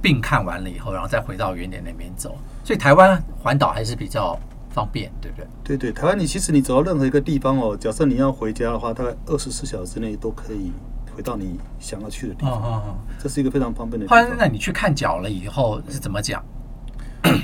[0.00, 2.36] 病看完了以后，然后再回到原点那边走。
[2.64, 4.38] 所以台湾环岛还是比较。
[4.74, 5.46] 方便，对不对？
[5.62, 10.72] 对对，台湾你其实你走到任何一个地方哦，假设你要回家的话，大概二十四小时之内都可以
[11.14, 12.52] 回到你想要去的地方。
[12.54, 14.26] 哦哦哦，这是一个非常方便的地方。
[14.38, 16.42] 那你去看脚了以后是怎么讲？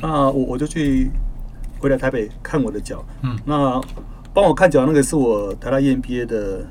[0.01, 1.11] 那 我我就去
[1.79, 3.05] 回来台北看我的脚。
[3.21, 3.79] 嗯，那
[4.33, 6.67] 帮我看脚那个是我台大 EMBA 的，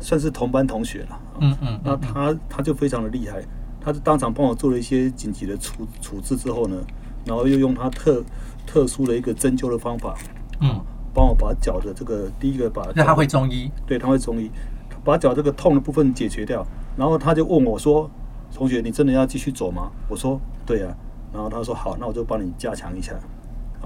[0.00, 1.20] 算是同班同学了。
[1.40, 3.42] 嗯嗯，嗯，那他他就非常的厉害，
[3.80, 6.76] 他就当场帮我做了一些紧急的处处置之后呢，
[7.24, 8.22] 然后又用他特。
[8.70, 10.14] 特殊的一个针灸的方法，
[10.60, 10.78] 嗯，
[11.14, 14.50] 帮我把脚的这个第一个把，那他会中医，对，他会中医，
[15.02, 16.62] 把脚这个痛的部分解决掉。
[16.94, 18.10] 然后他就问我说
[18.54, 20.94] ：“同学，你真的要继续走吗？”我说：“对啊。”
[21.32, 23.14] 然后他说：“好，那我就帮你加强一下。”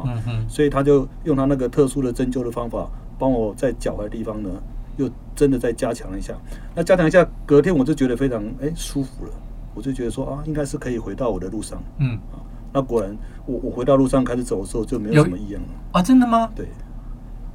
[0.05, 4.51] 嗯哼，所以他就用他那个特殊的针灸的方法，帮我在脚踝的地方呢，
[4.97, 6.35] 又真的再加强了一下。
[6.75, 9.33] 那加强一下，隔天我就觉得非常哎舒服了，
[9.75, 11.83] 我就觉得说啊，应该是可以回到我的路上。
[11.99, 12.41] 嗯啊。
[12.75, 16.03] 那果然，我我回到路上开始走的时候就没有什么异样了啊？
[16.03, 16.51] 真的吗？
[16.55, 16.67] 对，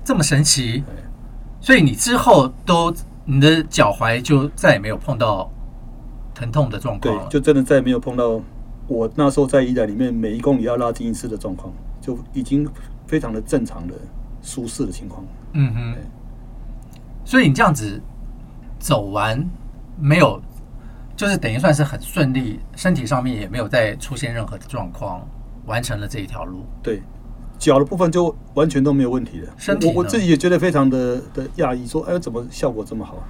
[0.03, 0.83] 这么神奇。
[1.59, 2.93] 所以你之后都
[3.25, 5.51] 你的脚踝就再也没有碰到
[6.35, 8.39] 疼痛的状况，对，就真的再也没有碰到
[8.87, 12.69] 我那时候在医院里面每一公里要拉筋一次的状况，就已经
[13.07, 13.95] 非常的正常的
[14.43, 15.25] 舒适的情况。
[15.53, 15.95] 嗯哼。
[17.27, 18.01] 所以你这样子
[18.79, 19.45] 走完
[19.99, 20.41] 没有？
[21.13, 25.27] 就是等于算是很顺利，身体上面也没有再出现任何的状况，
[25.65, 26.65] 完成了这一条路。
[26.81, 27.01] 对，
[27.59, 29.53] 脚的部分就完全都没有问题了。
[29.57, 33.21] 身体我我自己也觉得非常的的讶异，说哎，怎么效果这么好？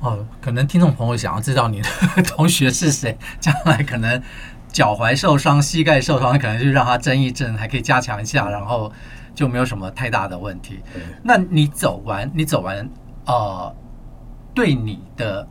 [0.00, 1.88] 哦，可能听众朋友想要知道你的
[2.24, 4.20] 同学是谁，将来可能
[4.66, 8.90] 脚踝受伤、膝盖受伤，可能就让他针一针，还可以加强一下，然后
[9.32, 10.80] 就没有什么太大的问题。
[11.22, 12.88] 那你走完，你走完，
[13.26, 13.74] 呃，
[14.54, 15.46] 对你的。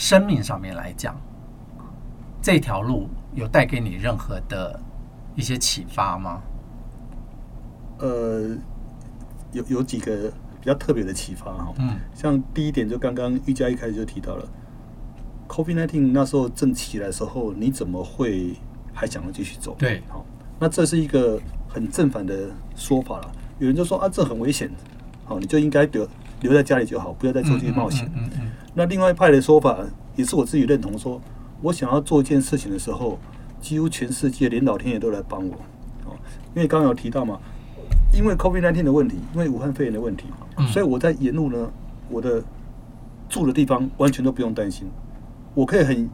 [0.00, 1.20] 生命上面来讲，
[2.40, 4.78] 这条路有带给你任何的
[5.34, 6.40] 一些启发吗？
[7.98, 8.56] 呃，
[9.50, 11.74] 有有几个比较特别的启发哈。
[11.78, 14.48] 嗯，像第一点，就刚刚玉佳一开始就提到了
[15.48, 18.54] ，COVID-19 那时候正起来的时候，你怎么会
[18.94, 19.74] 还想要继续走？
[19.76, 20.24] 对，好，
[20.60, 23.32] 那这是一个很正反的说法了。
[23.58, 24.70] 有人就说啊，这很危险，
[25.28, 26.08] 好，你就应该留
[26.40, 28.10] 留在家里就好，不要再做这些冒险。
[28.16, 28.50] 嗯嗯。
[28.74, 29.78] 那另外一派的说法
[30.16, 31.20] 也是我自己认同，说
[31.60, 33.18] 我想要做一件事情的时候，
[33.60, 35.54] 几乎全世界连老天爷都来帮我，
[36.06, 36.16] 哦，
[36.54, 37.38] 因为刚刚有提到嘛，
[38.14, 40.24] 因为 COVID-19 的问题，因为武汉肺炎的问题，
[40.72, 41.70] 所以我在沿路呢，
[42.08, 42.42] 我的
[43.28, 44.88] 住的地方完全都不用担心，
[45.54, 46.08] 我可以很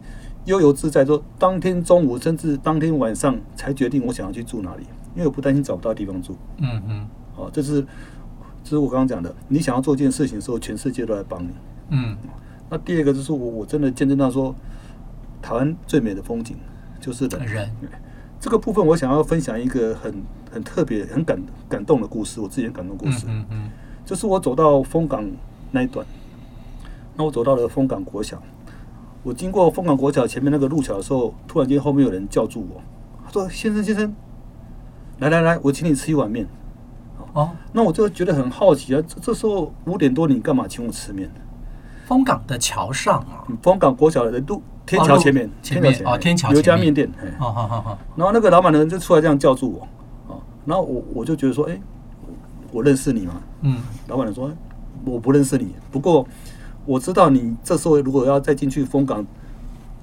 [0.47, 4.83] 悠游自在，说当天中午甚至当天晚上才决定我想要去住哪里，
[5.15, 6.37] 因为我不担心找不到地方住。
[6.59, 7.85] 嗯嗯，哦，这是
[8.65, 11.51] 这是我刚刚讲的，你想要做一件事情的时候，全世界都来帮你。
[11.91, 12.17] 嗯，
[12.71, 14.55] 那第二个就是我我真的见证到说，
[15.43, 16.57] 台湾最美的风景
[16.99, 17.47] 就是人。
[17.47, 17.71] 人，
[18.41, 20.15] 这个部分我想要分享一个很
[20.51, 23.27] 很特别、很感感动的故事，我自己很感动的故事。
[23.29, 23.71] 嗯嗯，
[24.05, 25.31] 就是我走到枫港
[25.71, 26.07] 那一段，
[27.17, 28.43] 那我走到了枫港国小。
[29.23, 32.81] 我经过枫港国小前面那个路桥的时候，突然间后面有人叫住我，
[33.27, 34.15] 他说：“先生，先生，
[35.19, 36.47] 来来来，我请你吃一碗面。”
[37.35, 41.31] 哦，那我就觉得很好奇啊，这这时候五点多，你干嘛请我吃面？
[42.07, 47.11] 枫港的桥上啊，枫港国小的路天桥前面，前面哦，天桥有一家面店。
[47.39, 49.71] 好好好，然后那个老板呢就出来这样叫住
[50.27, 51.79] 我，啊，然后我我就觉得说，哎，
[52.73, 53.35] 我认识你吗？
[53.61, 53.77] 嗯，
[54.09, 54.51] 老板人说，
[55.05, 56.27] 我不认识你，不过。
[56.87, 59.27] 我知道你这时候如果要再进去枫港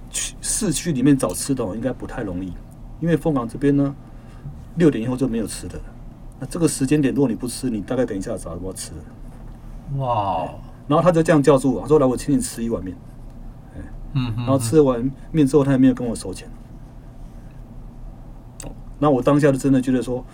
[0.09, 2.51] 去市区里面找吃的，应该不太容易，
[2.99, 3.93] 因为枫港这边呢，
[4.77, 5.79] 六点以后就没有吃的。
[6.41, 8.91] 那这个时间点，如果你不吃，你大概等一下找什么吃？
[9.97, 10.49] 哇！
[10.87, 12.97] 然后他就这样叫住我，说：“来，我请你吃一碗面。”
[14.13, 16.49] 嗯，然后吃完面之后，他也没有跟我收钱。
[18.97, 20.25] 那我当下就真的觉得说，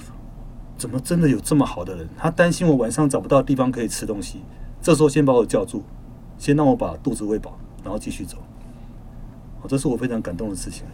[0.78, 2.08] 怎么真的有这么好的人？
[2.18, 4.42] 他担心我晚上找不到地方可以吃东西，
[4.82, 5.84] 这时候先把我叫住。
[6.38, 8.38] 先让我把肚子喂饱，然后继续走。
[9.62, 10.86] 哦，这是我非常感动的事情。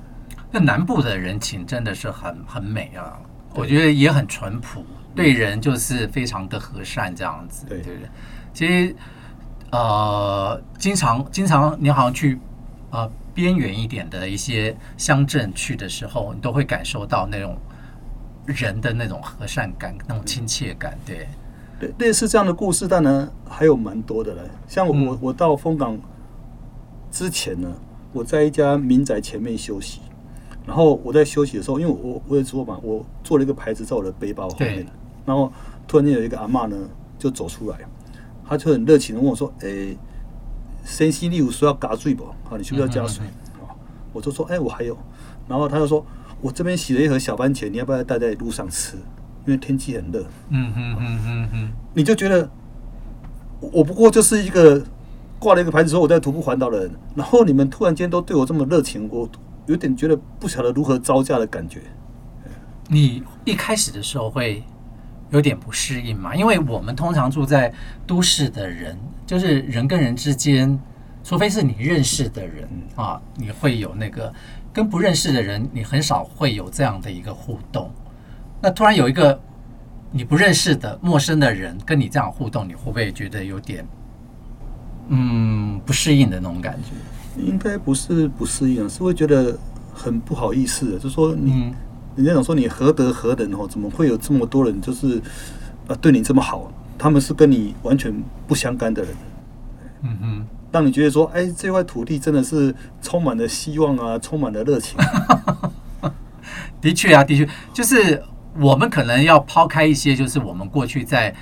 [0.49, 3.19] 那南部的人情真的是很很美啊，
[3.53, 4.83] 我觉得也很淳朴，
[5.15, 8.09] 对人就是非常的和善这样子，对对对？
[8.53, 8.95] 其实，
[9.71, 12.39] 呃，经常经常你好像去
[12.91, 17.57] 呃边缘一点的一些乡镇去的时候，你都会感受到那种
[18.45, 21.27] 人的那种和善感、那种亲切感，对。
[21.97, 24.41] 类似这样的故事，当然还有蛮多的嘞。
[24.67, 25.99] 像我，我到枫港
[27.11, 27.69] 之前呢，
[28.13, 29.99] 我在一家民宅前面休息。
[30.65, 34.87] 然后我在休息的时候，因为我我也说嘛，我做了一个牌子在我的背包后面。
[35.25, 35.51] 然后
[35.87, 36.75] 突然间有一个阿嬷呢
[37.17, 37.77] 就走出来，
[38.47, 39.95] 她就很热情的问我说：“哎，
[40.83, 42.25] 先生你有需要加水不？
[42.43, 43.25] 好，你需不需要加水？”
[44.13, 44.97] 我就说：“哎，我还有。”
[45.47, 46.05] 然后他就说
[46.41, 48.97] ：“我这边洗了一盒小番茄，你要不要带在路上吃？”
[49.45, 52.49] 因为天气很热，嗯嗯嗯嗯嗯，你就觉得
[53.59, 54.81] 我不过就是一个
[55.37, 59.27] 挂了一个牌子说我在徒步环岛的人，然后你们突然间都对我这么热情，我
[59.65, 61.81] 有点觉得不晓得如何招架的感觉。
[62.87, 64.63] 你一开始的时候会
[65.33, 66.35] 有点不适应嘛？
[66.35, 67.73] 因为我们通常住在
[68.05, 70.79] 都市的人，就是人跟人之间，
[71.23, 74.31] 除非是你认识的人啊，你会有那个
[74.71, 77.89] 跟不认识的人，你很少会有这样的一个互动。
[78.61, 79.37] 那突然有一个
[80.11, 83.83] 你不认识的陌生的人跟你这样互动，你会不会觉得有点
[85.07, 87.41] 嗯不适应的那种感觉？
[87.41, 89.57] 应该不是不适应，是会觉得
[89.91, 90.99] 很不好意思的。
[90.99, 91.73] 就说你，
[92.15, 93.67] 人家讲说你何德何能哦？
[93.67, 95.21] 怎么会有这么多人就是
[95.87, 96.71] 啊对你这么好？
[96.97, 98.13] 他们是跟你完全
[98.47, 99.13] 不相干的人。
[100.01, 104.97] 嗯哼，让你觉得说，哎，这块土地真的是充满了希望啊，充满了热情。
[106.81, 108.23] 的确啊，的确就是。
[108.59, 111.33] 我们可能要抛开一些，就是我们过去在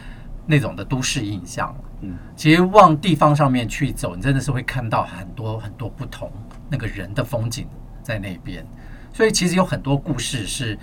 [0.45, 1.75] 那种的都市印象。
[1.99, 6.31] 嗯，其实往地方上面去走，你真的是会看到很多很多不同
[6.69, 7.67] 那个人的风景
[8.01, 8.65] 在那边。
[9.13, 10.77] 所以其实有很多故事是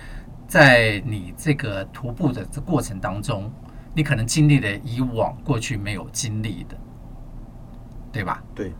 [0.47, 3.51] 在你这个徒步的这过程当中，
[3.93, 6.75] 你可能经历了以往过去没有经历的，
[8.11, 8.43] 对吧？
[8.53, 8.73] 对，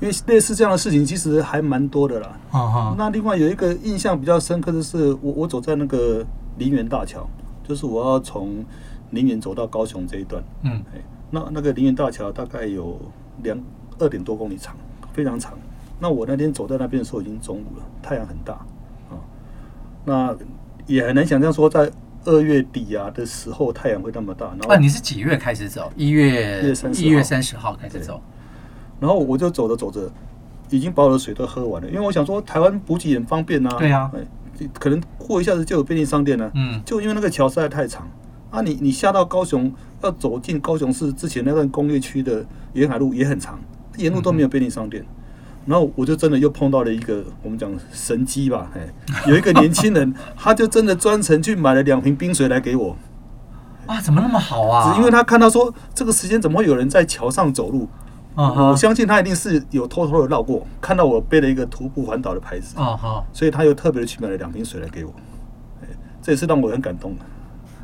[0.00, 2.38] 因为类似这样的事情其实还蛮多的啦。
[2.50, 2.94] 啊哈。
[2.96, 6.26] 那另外有一个印象比较深刻的是，我我走在那个。
[6.58, 7.24] 林园大桥，
[7.62, 8.64] 就是我要从
[9.12, 10.42] 林园走到高雄这一段。
[10.64, 10.82] 嗯，
[11.30, 13.00] 那那个林园大桥大概有
[13.44, 13.56] 两
[14.00, 14.74] 二点多公里长，
[15.12, 15.56] 非常长。
[16.00, 18.66] 那我那天走在那边的时候已经中午了，太阳很大啊。
[20.08, 20.34] 那
[20.86, 21.90] 也很难想象说在
[22.24, 24.56] 二月底啊的时候太阳会那么大。
[24.66, 25.92] 那你是几月开始走？
[25.94, 26.62] 一月
[26.94, 28.20] 一月三十号开始走。
[28.98, 30.10] 然后我就走着走着，
[30.70, 33.70] 已经把我的水都喝完了，因为我想说台湾补给很方便呐。
[33.78, 34.10] 对呀。
[34.72, 38.10] 可能过一下子就有便利商店了，嗯，就因为那个桥实在太长
[38.50, 38.70] 啊你！
[38.70, 43.56] 你你下到高雄，要走进高雄市之前那段工业区的沿海路也很长，
[43.98, 45.04] 沿路都没有便利商店。
[45.68, 48.80] 然后我就真的又碰到了一个我们讲神机吧，哎，
[49.26, 52.96] 有一个年轻人，他就真的专程去买了两瓶冰水来给我。
[53.86, 54.92] 啊，怎么那么好啊？
[54.92, 57.86] 只因为他看到说这个时间怎么会有人在桥上走路？
[58.34, 62.76] 我相信他一定是有偷偷的绕过，看到我背了一个徒步环岛的牌子，
[63.32, 65.12] 所以他又特别的去买了两瓶水来给我，
[66.22, 67.20] 这也是让我很感动的。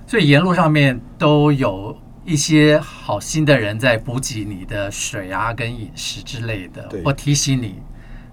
[0.06, 7.82] 所以沿路上面都有一些好心的人在补给你的水啊、跟饮食之类的，或提醒你，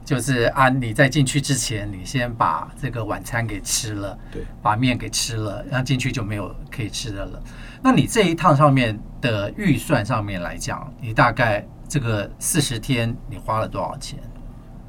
[0.05, 7.43] 就是啊，你在进去之前，你先把这个晚餐给吃了，对，把面给吃了，然后进去就没有可以吃的了。
[7.83, 14.17] 那你这一趟上面的预算上面来讲，你大概这个四十天你花了多少钱？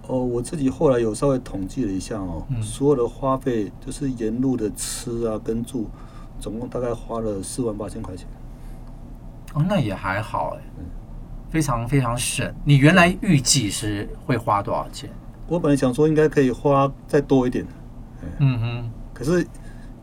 [0.06, 5.90] 哦，我自己后来有稍微统计了一下哦，嗯、所有的花费就是沿路的吃啊跟住，
[6.38, 8.28] 总共大概花了四万八千块钱。
[9.54, 10.62] 哦，那也还好哎。
[10.78, 10.84] 嗯
[11.52, 12.50] 非常非常省。
[12.64, 15.10] 你原来预计是会花多少钱？
[15.46, 17.62] 我本来想说应该可以花再多一点。
[18.38, 18.90] 嗯哼。
[19.12, 19.46] 可是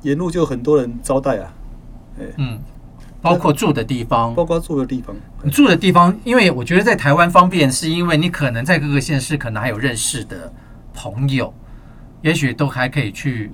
[0.03, 1.51] 沿路就很多人招待啊。
[2.37, 2.59] 嗯。
[3.19, 4.35] 包括住的地方。
[4.35, 5.15] 包括住的地方。
[5.41, 10.53] 你住的地方，因为我觉得在台湾方便，是因为你可能在各个县市可能还有认识的
[10.93, 11.51] 朋友，
[12.21, 13.51] 也许都还可以去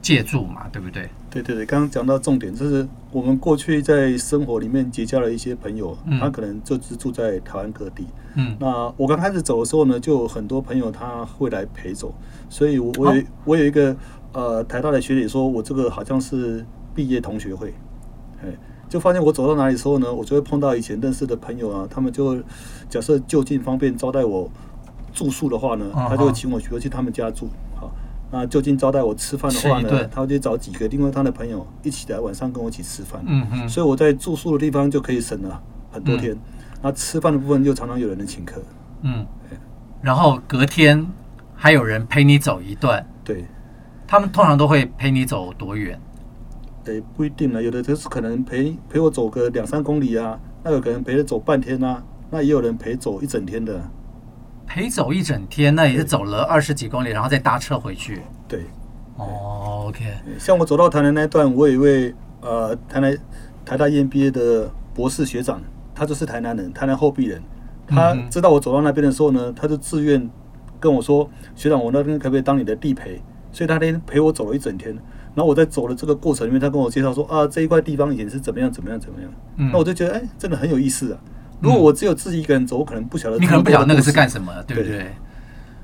[0.00, 1.10] 借住嘛，对不对？
[1.34, 8.06] 对对对，刚刚讲到重点，就是我们过去在生活里面结交了一些朋友，嗯、他可能就是住在台湾各地。
[8.36, 12.14] 嗯，那我刚开始走的时候呢，就有很多朋友他会来陪走，
[12.48, 13.96] 所以我我有、哦、我有一个
[14.32, 17.74] 呃台大的学姐说，我这个好像是毕业同学会，
[18.40, 18.48] 哎，
[18.88, 22.40] 就发现我走到哪里的时候呢，我就会碰到以前认识的朋友啊，他们就
[22.88, 24.48] 假设就近方便招待我
[25.12, 27.48] 住宿的话呢，他就会请我去去他们家住。
[28.36, 33.22] 那就近招待我吃饭的话呢，他就找几个另外他的朋友一起来晚上跟我一起吃饭。
[33.24, 36.36] 嗯嗯，所以我在住宿的地方就可以省了很多天。
[36.82, 38.60] 那吃饭的部分就常常有人能请客。
[39.02, 39.24] 嗯，
[40.02, 41.06] 然后隔天
[41.54, 43.06] 还有人陪你走一段。
[43.22, 43.44] 对，
[44.04, 45.96] 他们通常都会陪你走多远？
[46.82, 53.80] 对，不一定呢，有的就是可能陪陪我走个两三公里啊，那有可能陪着走半天啊，那也有人陪走一整天的。
[54.66, 58.22] 陪走一整天，那也是走了二十几公里，然后再搭车回去。
[58.48, 58.64] 对，
[59.16, 60.04] 哦，OK。
[60.38, 63.16] 像我走到台南那段，我有一位呃台南
[63.64, 65.60] 台大 EMBA 的博士学长，
[65.94, 67.42] 他就是台南人，台南后壁人。
[67.86, 70.30] 他知道我走到那边的时候呢，他就自愿
[70.80, 73.20] 跟我说：“学长，我那边可不可以当你的地陪？”
[73.52, 74.94] 所以他那天陪我走了一整天。
[75.34, 79.30] 然后我在走的这个过程里面，他跟我介绍说：“啊，这一块地方以前是怎么样，怎么样，怎么样。”
[79.72, 81.20] 那我就觉得，哎，真的很有意思啊。
[81.64, 83.38] 如果我只有自己一个人走，我可能不晓得。
[83.38, 85.06] 你可能不晓得那个是干什么，对不对？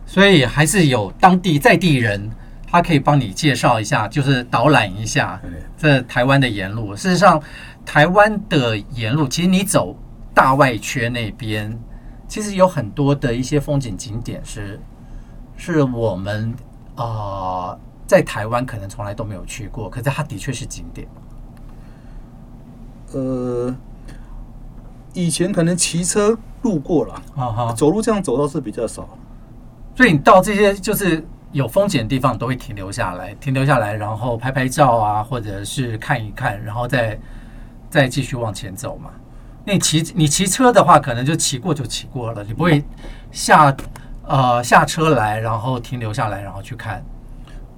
[0.05, 2.31] 所以还是有当地在地人，
[2.67, 5.41] 他可以帮你介绍一下，就是导览一下
[5.79, 6.95] 这台湾的沿路。
[6.95, 7.41] 事实上，
[7.87, 9.97] 台湾的沿路，其实你走
[10.35, 11.79] 大外圈那边，
[12.29, 14.79] 其实有很多的一些风景景点是，
[15.57, 16.53] 是我们
[16.97, 21.09] 啊、呃、在台湾可能从来都没有去过，可是它的确是景点。
[23.13, 23.75] 呃。
[25.13, 29.09] 以前可能骑车路过了，啊哈，走路这样走倒是比较少。
[29.97, 37.19] 所以你到这些就是有风景的地方，都会停留下来，停留下来，然后拍拍照啊，或者是看一看，然后再
[37.91, 39.11] 再继续往前走嘛。
[39.65, 42.83] 那你骑你骑车的话，可能就骑过就骑过了，你不会
[43.31, 43.77] 下
[44.27, 47.05] 呃下车来，然后停留下来，然后去看。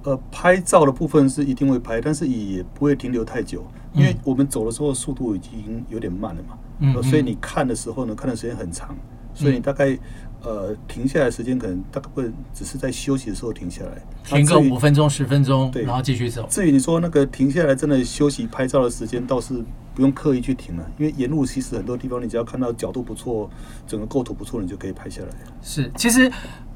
[0.03, 6.57] 呃，拍照的部分是一定会拍，但是也不会停留太久，因为我们走的时候速度已经有点慢了嘛。
[6.79, 8.95] 嗯，所以你看的时候呢，看的时间很长，
[9.33, 9.97] 所以你大概
[10.41, 13.91] 呃停下来时间可能大概会只是在休息的时候停下来，
[14.23, 16.45] 停个五分钟十分钟，对，然后继续走。
[16.49, 19.63] 至于你说那个停下来真的休息拍照的时间，倒是
[19.95, 23.49] 不用刻意去停了，因为沿路其实很多地方你只要看到角度不错，
[23.87, 25.29] 整个构图不错，你就可以拍下来。
[25.61, 26.29] 是，其实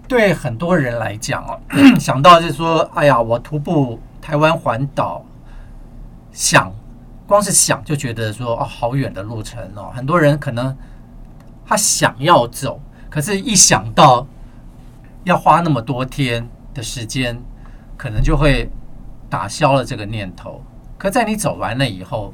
[0.08, 1.60] 对很多人来讲哦，
[2.00, 5.26] 想到就是说，哎呀，我徒步台湾环岛，
[6.32, 6.72] 想。
[7.28, 10.76] 光是想就觉得说哦，好远的路程哦，很多人可能
[11.66, 14.26] 他想要走，可是一想到
[15.26, 17.38] 要花那么多天的时间，
[17.98, 18.70] 可能就会
[19.30, 20.64] 打消了这个念头。
[20.98, 22.34] 可在你走完了以后，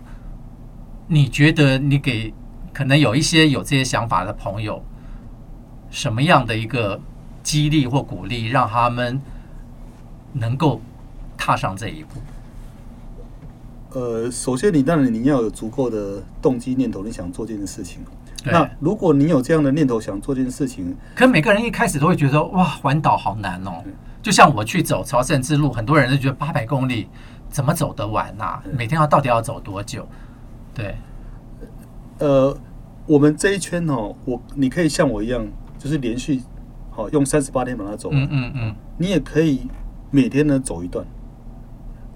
[1.08, 2.32] 你觉得你给
[2.71, 4.84] 可能有一些有这些想法的朋友，
[5.89, 7.01] 什么样的一个
[7.41, 9.19] 激励或鼓励，让他们
[10.34, 10.79] 能够
[11.36, 12.21] 踏上这一步？
[13.93, 18.01] 呃，首先你当然你要有足够的动机念头，你想做这件事情。
[18.45, 23.84] 那如果你有这样的念头想做这件事情，可每个人一开始都会觉得哇，环岛好难哦。
[24.21, 27.08] 就像我去走朝圣之路，很多人都觉得八百公里
[27.49, 28.60] 怎么走得完呐？
[28.75, 30.08] 每天要到底要走多久？
[30.73, 30.95] 对。
[32.19, 32.58] 呃，
[33.06, 35.45] 我们这一圈哦，我你可以像我一样，
[35.78, 36.41] 就是连续
[36.89, 38.20] 好用三十八天把它走完。
[38.24, 38.76] 嗯嗯嗯。
[38.97, 39.67] 你也可以
[40.09, 41.05] 每天呢走一段。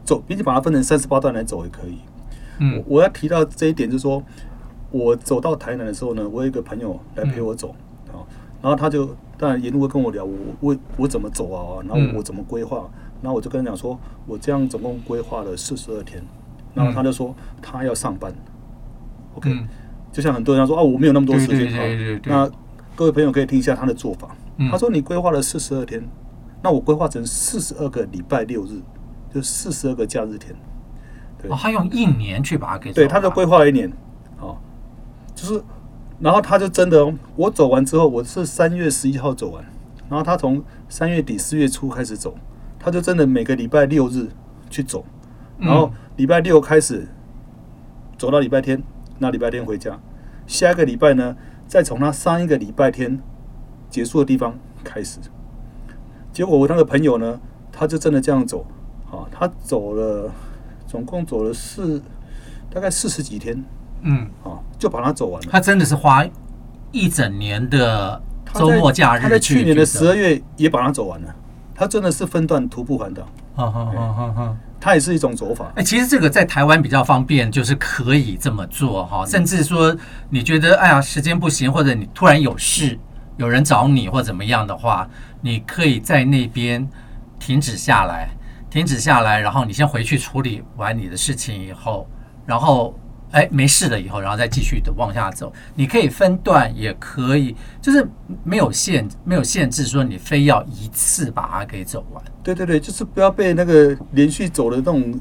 [0.08, 1.98] 走，并且把它分成三十八段来走也可以。
[2.60, 4.24] 嗯，我要提到这一点，就是说，
[4.90, 7.76] 我走到台南的时候呢，我有一个朋友来陪我走，
[8.08, 8.24] 啊，
[8.62, 12.90] 然后他就当然一路会跟我聊我我我怎么走啊，然后我怎么规划，
[13.22, 16.24] 然后我就跟他讲说，我这样总共规划了四十二天，
[16.74, 18.34] 然后他就说他要上班
[19.36, 19.56] ，OK，
[20.12, 22.50] 就像很多人说啊，我没有那么多时间啊，那
[22.96, 24.36] 各位朋友可以听一下他的做法，
[24.72, 26.02] 他说你规划了四十二天，
[26.64, 28.82] 那我规划成四十二个礼拜六日，
[29.38, 30.56] 就四十二个假日天。
[31.40, 33.92] 对，哦，他用一年去把它给对，他就规划了一年，
[34.40, 34.58] 哦，
[35.36, 35.64] 就是，
[36.20, 39.64] 然后他就真的，我走完之后，我是三月十一号走完，
[40.10, 42.36] 然后他从三月底四月初开始走，
[42.80, 44.30] 他就真的每个礼拜六日
[44.72, 45.06] 去走，
[45.60, 47.08] 然后礼拜六开始
[48.18, 48.82] 走到礼拜天，
[49.20, 50.00] 那礼拜天回家，
[50.48, 53.22] 下一个礼拜呢，再从他上一个礼拜天
[53.92, 55.20] 结束的地方开始。
[56.34, 57.40] 结果我那个朋友呢，
[57.72, 58.66] 他就真的这样走，
[59.12, 60.32] 啊，他走了，
[60.88, 62.02] 总共走了四，
[62.74, 63.64] 大概四十几天，
[64.02, 65.48] 嗯，啊，就把它走完了。
[65.52, 66.26] 他真的是花
[66.92, 68.22] 一整年的
[68.54, 71.36] 周末假日，他在去年的十二月也把它走完了。
[71.74, 73.24] 他真的是分段徒步环岛，
[73.56, 74.58] 哈哈哈哈哈。
[74.80, 75.72] 它也是一种走法。
[75.76, 79.26] 哎，其实这个在台湾比较方便，就是可以这么做哈。
[79.26, 79.96] 甚至说
[80.30, 82.98] 你觉得哎呀时间不行，或者你突然有事，
[83.38, 85.10] 有人找你或怎么样的话。
[85.42, 86.88] 你可以在那边
[87.40, 88.30] 停止下来，
[88.78, 92.08] 停止下来，然后你先回去处理完你的事情以后，
[92.46, 92.94] 然后
[93.32, 95.52] 哎没事了以后，然后再继续的往下走。
[95.74, 98.08] 你可以分段，也可以，就是
[98.44, 102.24] 没有限没有限制，说你非要一次把它给走完。
[102.44, 105.20] 对对对，就是不要被那个连续走的那种。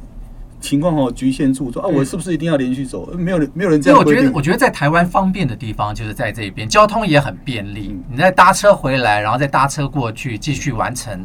[0.58, 3.06] 情况哦，局限住说啊，我是不是一定要连续走？
[3.12, 4.00] 没有人，没有人这样。
[4.00, 7.94] 因为我觉得，我觉得在台湾方便的地方就是在这边，交通也很便利。
[8.10, 11.24] 你再搭车回来，然后再搭车过去，继续完成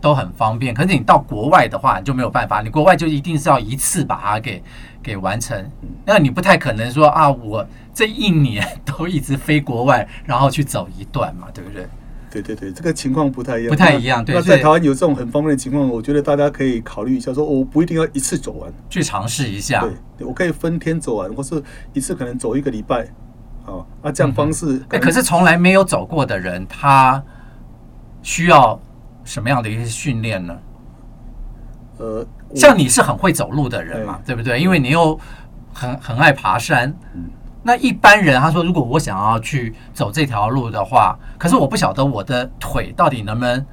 [0.00, 0.74] 都很方便。
[0.74, 2.62] 可是你到国外的话，你就没有办法。
[2.62, 4.62] 你国外就一定是要一次把它给
[5.02, 5.70] 给完成。
[6.04, 11.86] 那你不太可能说啊，我这一年都一直飞国外，然后去走一段嘛，对不对？
[12.32, 14.24] 对对对，这个情况不太一样，不太一样。
[14.24, 19.80] 对，那在台湾有这种很方便的情况，我觉得大家可以考虑一下，说我不一定要一次走完，去尝试一下。
[20.16, 21.60] 对，我可以分天走完，或是
[21.92, 23.00] 一次可能走一个礼拜。
[23.66, 24.80] 啊，那这样方式。
[24.90, 27.20] 哎、嗯，可是从来没有走过的人，他
[28.22, 28.80] 需要
[29.30, 30.58] 什么样的一些训练呢？
[31.98, 34.60] 呃，像你是很会走路的人嘛，对不对？
[34.60, 35.16] 因为你又
[35.72, 36.92] 很很爱爬山。
[37.14, 37.30] 嗯。
[37.62, 43.64] 那一般人他说，如果我想要去走这条路的话，可是我不晓得我的腿到底能不能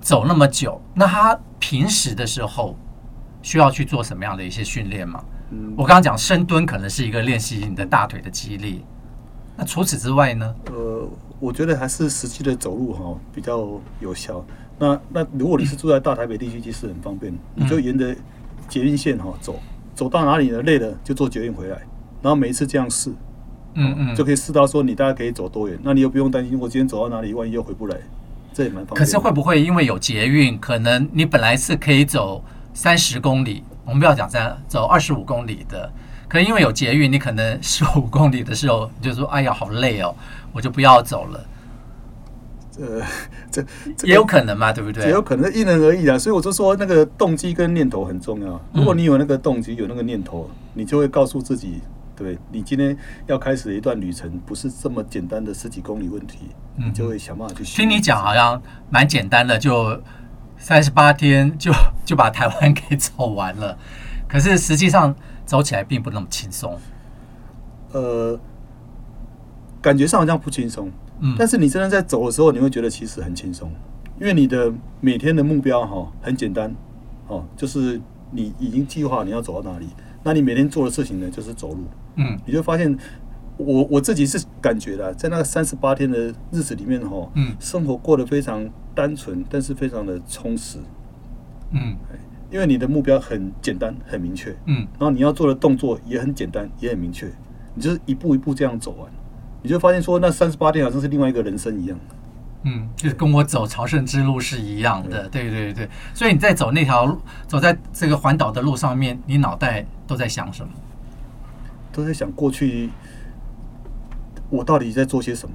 [0.00, 0.80] 走那么久。
[0.94, 2.76] 那他平时的时候
[3.42, 5.24] 需要去做什么样的一些训练吗？
[5.50, 8.84] 嗯，我刚刚讲深蹲可能是一个练习你的大腿的肌力。
[9.56, 10.54] 那除此之外呢？
[10.66, 11.08] 呃，
[11.40, 13.66] 我觉得还是实际的走路哈比较
[13.98, 14.44] 有效。
[14.78, 18.14] 那那如果你是住在大台北地区，其实很方便，你就沿着
[18.68, 19.60] 捷运线哈走，
[19.94, 20.60] 走到哪里呢？
[20.62, 21.78] 累了就坐捷运回来。
[22.22, 23.10] 然后每一次这样试，
[23.74, 25.78] 嗯嗯，就可以试到说你大概可以走多远。
[25.82, 27.96] 那你又不用担心我今天走到哪里，万一又回不来，
[28.52, 28.98] 这也蛮方便。
[28.98, 35.92] 可是会不会因为有捷运，可能你本来是可以走三十公里，我们不要讲三，走二十五公里的，
[36.26, 40.14] 可能因为有捷运，你可能十五公里的时候你就说：“哎呀，好累哦，
[40.52, 41.46] 我就不要走了。”
[42.80, 43.00] 呃，
[43.50, 43.64] 这，
[43.96, 45.04] 这也有可能嘛，对不对？
[45.04, 46.18] 也有可能因人而异啊。
[46.18, 48.60] 所以我就说，那个动机跟念头很重要。
[48.72, 51.80] 如果你有那个动机，有那个念头，你就会告诉自己。
[52.16, 52.96] 对，你今天
[53.26, 57.64] 要开始的一段旅程，不是这么简单的十几公里问题，你就会想办法去。
[57.64, 60.00] 听你讲好像蛮简单的，就
[60.56, 61.72] 三十八天就
[62.04, 63.76] 就把台湾给走完了。
[64.28, 65.12] 可是实际上
[65.44, 66.78] 走起来并不那么轻松。
[67.90, 68.38] 呃，
[69.82, 70.88] 感觉上好像不轻松，
[71.20, 73.70] 嗯，但是你真的在走的时候，你会觉得其实很轻松，
[74.20, 76.74] 因为你的每天的目标哈很简单，
[77.28, 78.00] 哦，就是
[78.30, 79.86] 你已经计划你要走到哪里，
[80.22, 81.84] 那你每天做的事情呢，就是走路。
[82.16, 82.96] 嗯，你就发现
[83.56, 90.78] 我我自己是感觉的，在那个三十八天的日子里面哈，嗯，生活过得非常单纯，但是非常的充实，
[91.72, 91.96] 嗯，
[92.50, 97.28] 因为你的目标很简单很明确，嗯，然后你要做的动作也很简单也很明确，
[97.74, 99.10] 你就是一步一步这样走完，
[99.64, 101.98] 你就发现说那三十八天好像是另外一个人生一样，
[102.64, 110.68] 嗯，就是跟我走朝圣之路是一样的，对对对，所以你在走那条路，走在这个环岛的路上面，你脑袋都在想什么？
[111.90, 112.90] 都在想过去，
[114.50, 115.54] 我到底在做些什么？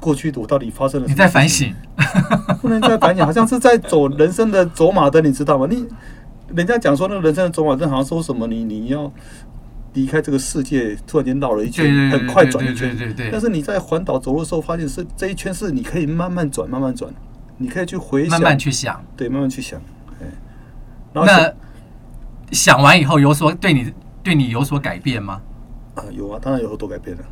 [0.00, 1.14] 过去我到底发生了什么？
[1.14, 1.72] 你在反省，
[2.60, 5.68] 不能在反省，好像是在走人生的走马灯，你知道吗？
[5.70, 5.86] 你
[6.54, 9.10] 人家讲说那个人生的走马灯，好像说什么你你要
[9.94, 13.30] 离开这个世界，突然间绕了一圈，很快转一圈对。
[13.32, 17.12] 但是你在环岛走路的时候，发现是这一圈是你可以慢慢转，慢慢转，
[17.56, 19.80] 你可以去回想，慢慢去想，对，慢慢去想。
[21.12, 21.52] 然后那
[22.52, 23.92] 想完以后有所对你。
[24.24, 25.38] 对你有所改变吗？
[25.94, 27.22] 啊，有啊，当然有很多改变了。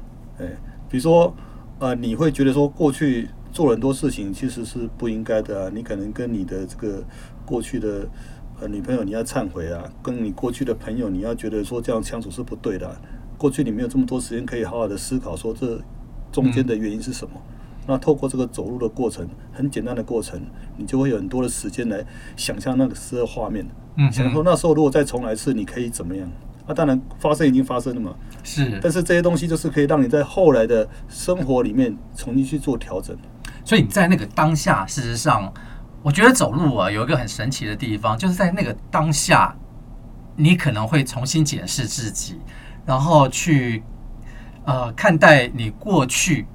[0.40, 0.44] 哎，
[0.90, 1.34] 比如说，
[1.78, 5.70] 呃，你会觉得说过去做了很多事情其实是不应该的啊。
[5.72, 7.02] 你可能跟你的这个
[7.46, 8.06] 过去的
[8.62, 12.94] 呃女朋友你要忏悔啊，跟你过去的朋友你要觉得说这样相处是不对的啊。
[13.36, 15.80] 过去你没有这么多时间可以好好的思考说这
[16.30, 17.34] 中间的原因是什么。
[17.88, 20.40] 那透过这个走路的过程，很简单的过程，
[20.76, 22.06] 你就会有很多的时间来
[22.36, 23.66] 想象那个时的画面。
[23.96, 26.30] 嗯，想说那时候如果再重来一次，你可以怎么样？
[26.64, 28.14] 那、啊、当然发生已经发生了嘛。
[28.44, 28.78] 是。
[28.80, 33.16] 但是这些东西就是可以让你在后来的生活里面重新去做调整。
[33.64, 35.52] 所以你在那个当下，事实上，
[36.02, 39.54] 我觉得走路啊有一个很神奇的地方，就是在那个当下，
[40.36, 42.40] 你可能会重新检视自己，
[42.84, 43.82] 然后去
[44.64, 46.46] 呃看待你过去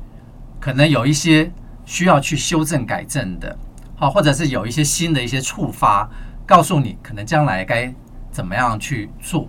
[0.60, 1.52] 可能有一些
[1.86, 3.58] 需要去修正改正的，
[3.96, 6.10] 好，或者是有一些新的一些触发，
[6.46, 7.94] 告诉你可能将来该
[8.32, 9.48] 怎么样去做，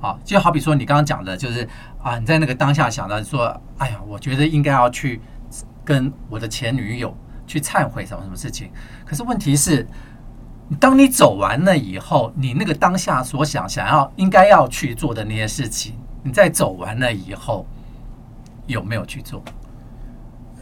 [0.00, 1.66] 啊，就好比说你刚刚讲的，就是
[2.02, 5.20] 啊你在那个当下想到说，哎呀，我觉得应该要去。
[5.82, 7.12] 跟我的前女友
[7.50, 8.70] 去忏悔什么什么事情，
[9.04, 9.84] 可是问题是，
[10.78, 17.66] 当你走完了以后，你那个当下所想想要应该要去做的那些事情，你在走完了以后
[18.68, 19.42] 有没有去做？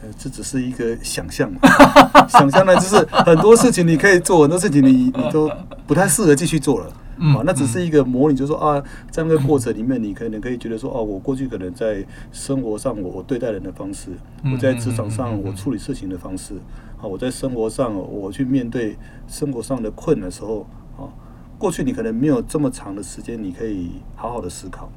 [0.01, 1.59] 呃，这只是一个想象嘛，
[2.27, 5.51] 想象呢，就是很多事情你可以做，很多事情你你都
[5.85, 6.91] 不太适合继续做了。
[7.21, 14.11] 嗯，那只是一个模拟，就是说啊，在那个过程里面，你可能可以觉得说，哦，我过去可能在生活上，我我对待人的方式，
[14.45, 16.53] 我在职场上我处理事情的方式，
[16.97, 18.95] 啊，我在生活上我去面对
[19.27, 20.65] 生活上的困难的时候，
[20.97, 21.11] 啊，
[21.57, 24.89] 过去你可能没有这么长的时间，你可以好好的思考。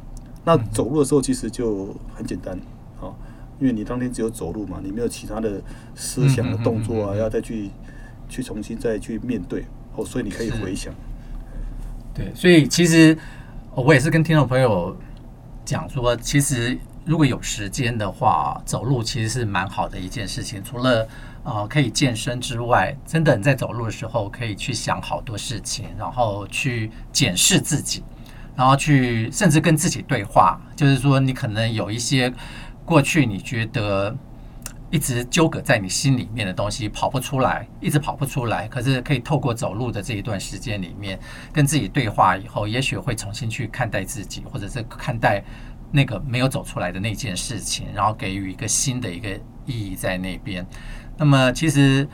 [0.44, 2.56] 那走路的时候其实就很简单，
[3.00, 3.10] 啊，
[3.58, 5.60] 因为你当天只有走路嘛，你没有其他的
[5.96, 7.68] 思想的动作啊，要再去
[8.28, 9.64] 去重新再去面对，
[9.96, 10.94] 哦，所以你可以回想。
[12.14, 13.16] 对，所以其实
[13.74, 14.96] 我也是跟听众朋友
[15.64, 20.62] 讲说，其实如果有时间的话，走路其实是蛮好的一件事情。
[20.62, 21.08] 除了
[21.44, 28.02] 呃可以健身之外，真的你在走路的时候可以去想好多事情，然后去检视自己，
[28.54, 30.60] 然后去甚至跟自己对话。
[30.76, 32.32] 就是说，你可能有一些
[32.84, 34.16] 过去你觉得。
[34.92, 38.68] 一直纠葛在你心里面的东西跑不出来，一直跑不出来。
[38.68, 41.18] 可是可以透过走路的这一段时间里面，
[41.50, 45.42] 跟自己对话以后，也许会重新去看待自己，或者是看待
[45.90, 49.30] 那个没有走出来的那件事情，然后给予一个新的一个
[49.64, 50.64] 意义在那边。
[51.16, 52.06] 那么，其实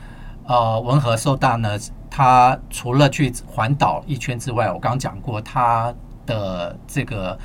[0.45, 1.77] 呃，文和寿大呢，
[2.09, 5.93] 他除了去环岛一圈之外，我刚讲过他
[6.25, 7.37] 的这个。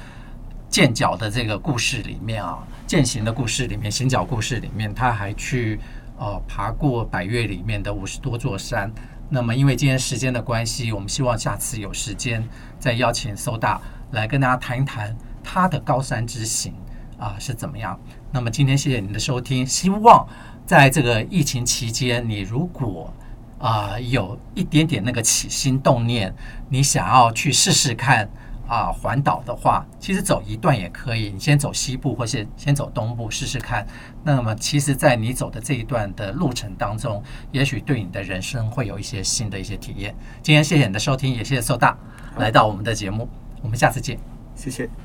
[0.71, 5.81] 健脚的这个故事里面啊，践行的故事里面，行脚故事里面，他还去
[6.19, 8.93] 呃爬过百越里面的五十多座山。
[9.31, 12.47] 那么因为今天时间的关系，我们希望下次有时间
[12.79, 13.81] 再邀请寿大
[14.13, 16.75] 来跟大家谈一谈他的高山之行
[17.19, 17.99] 啊是怎么样。
[18.31, 20.29] 那么今天谢谢您的收听，希望
[20.67, 23.13] 在这个疫情期间，你如果
[23.59, 26.35] 啊有一点点那个起心动念，
[26.69, 28.29] 你想要去试试看。
[28.67, 31.31] 啊，环岛的话，其实走一段也可以。
[31.31, 33.87] 你先走西部，或是先走东部试试看。
[34.23, 40.15] 那么，其实，在你走的这一段的路程当中，也许对你的人生会有一些新的一些体验。
[40.43, 41.97] 今天谢谢你的收听，也谢谢寿大
[42.39, 43.29] 来到我们的节目。
[43.63, 44.19] 我们下次见，
[44.55, 45.04] 谢谢。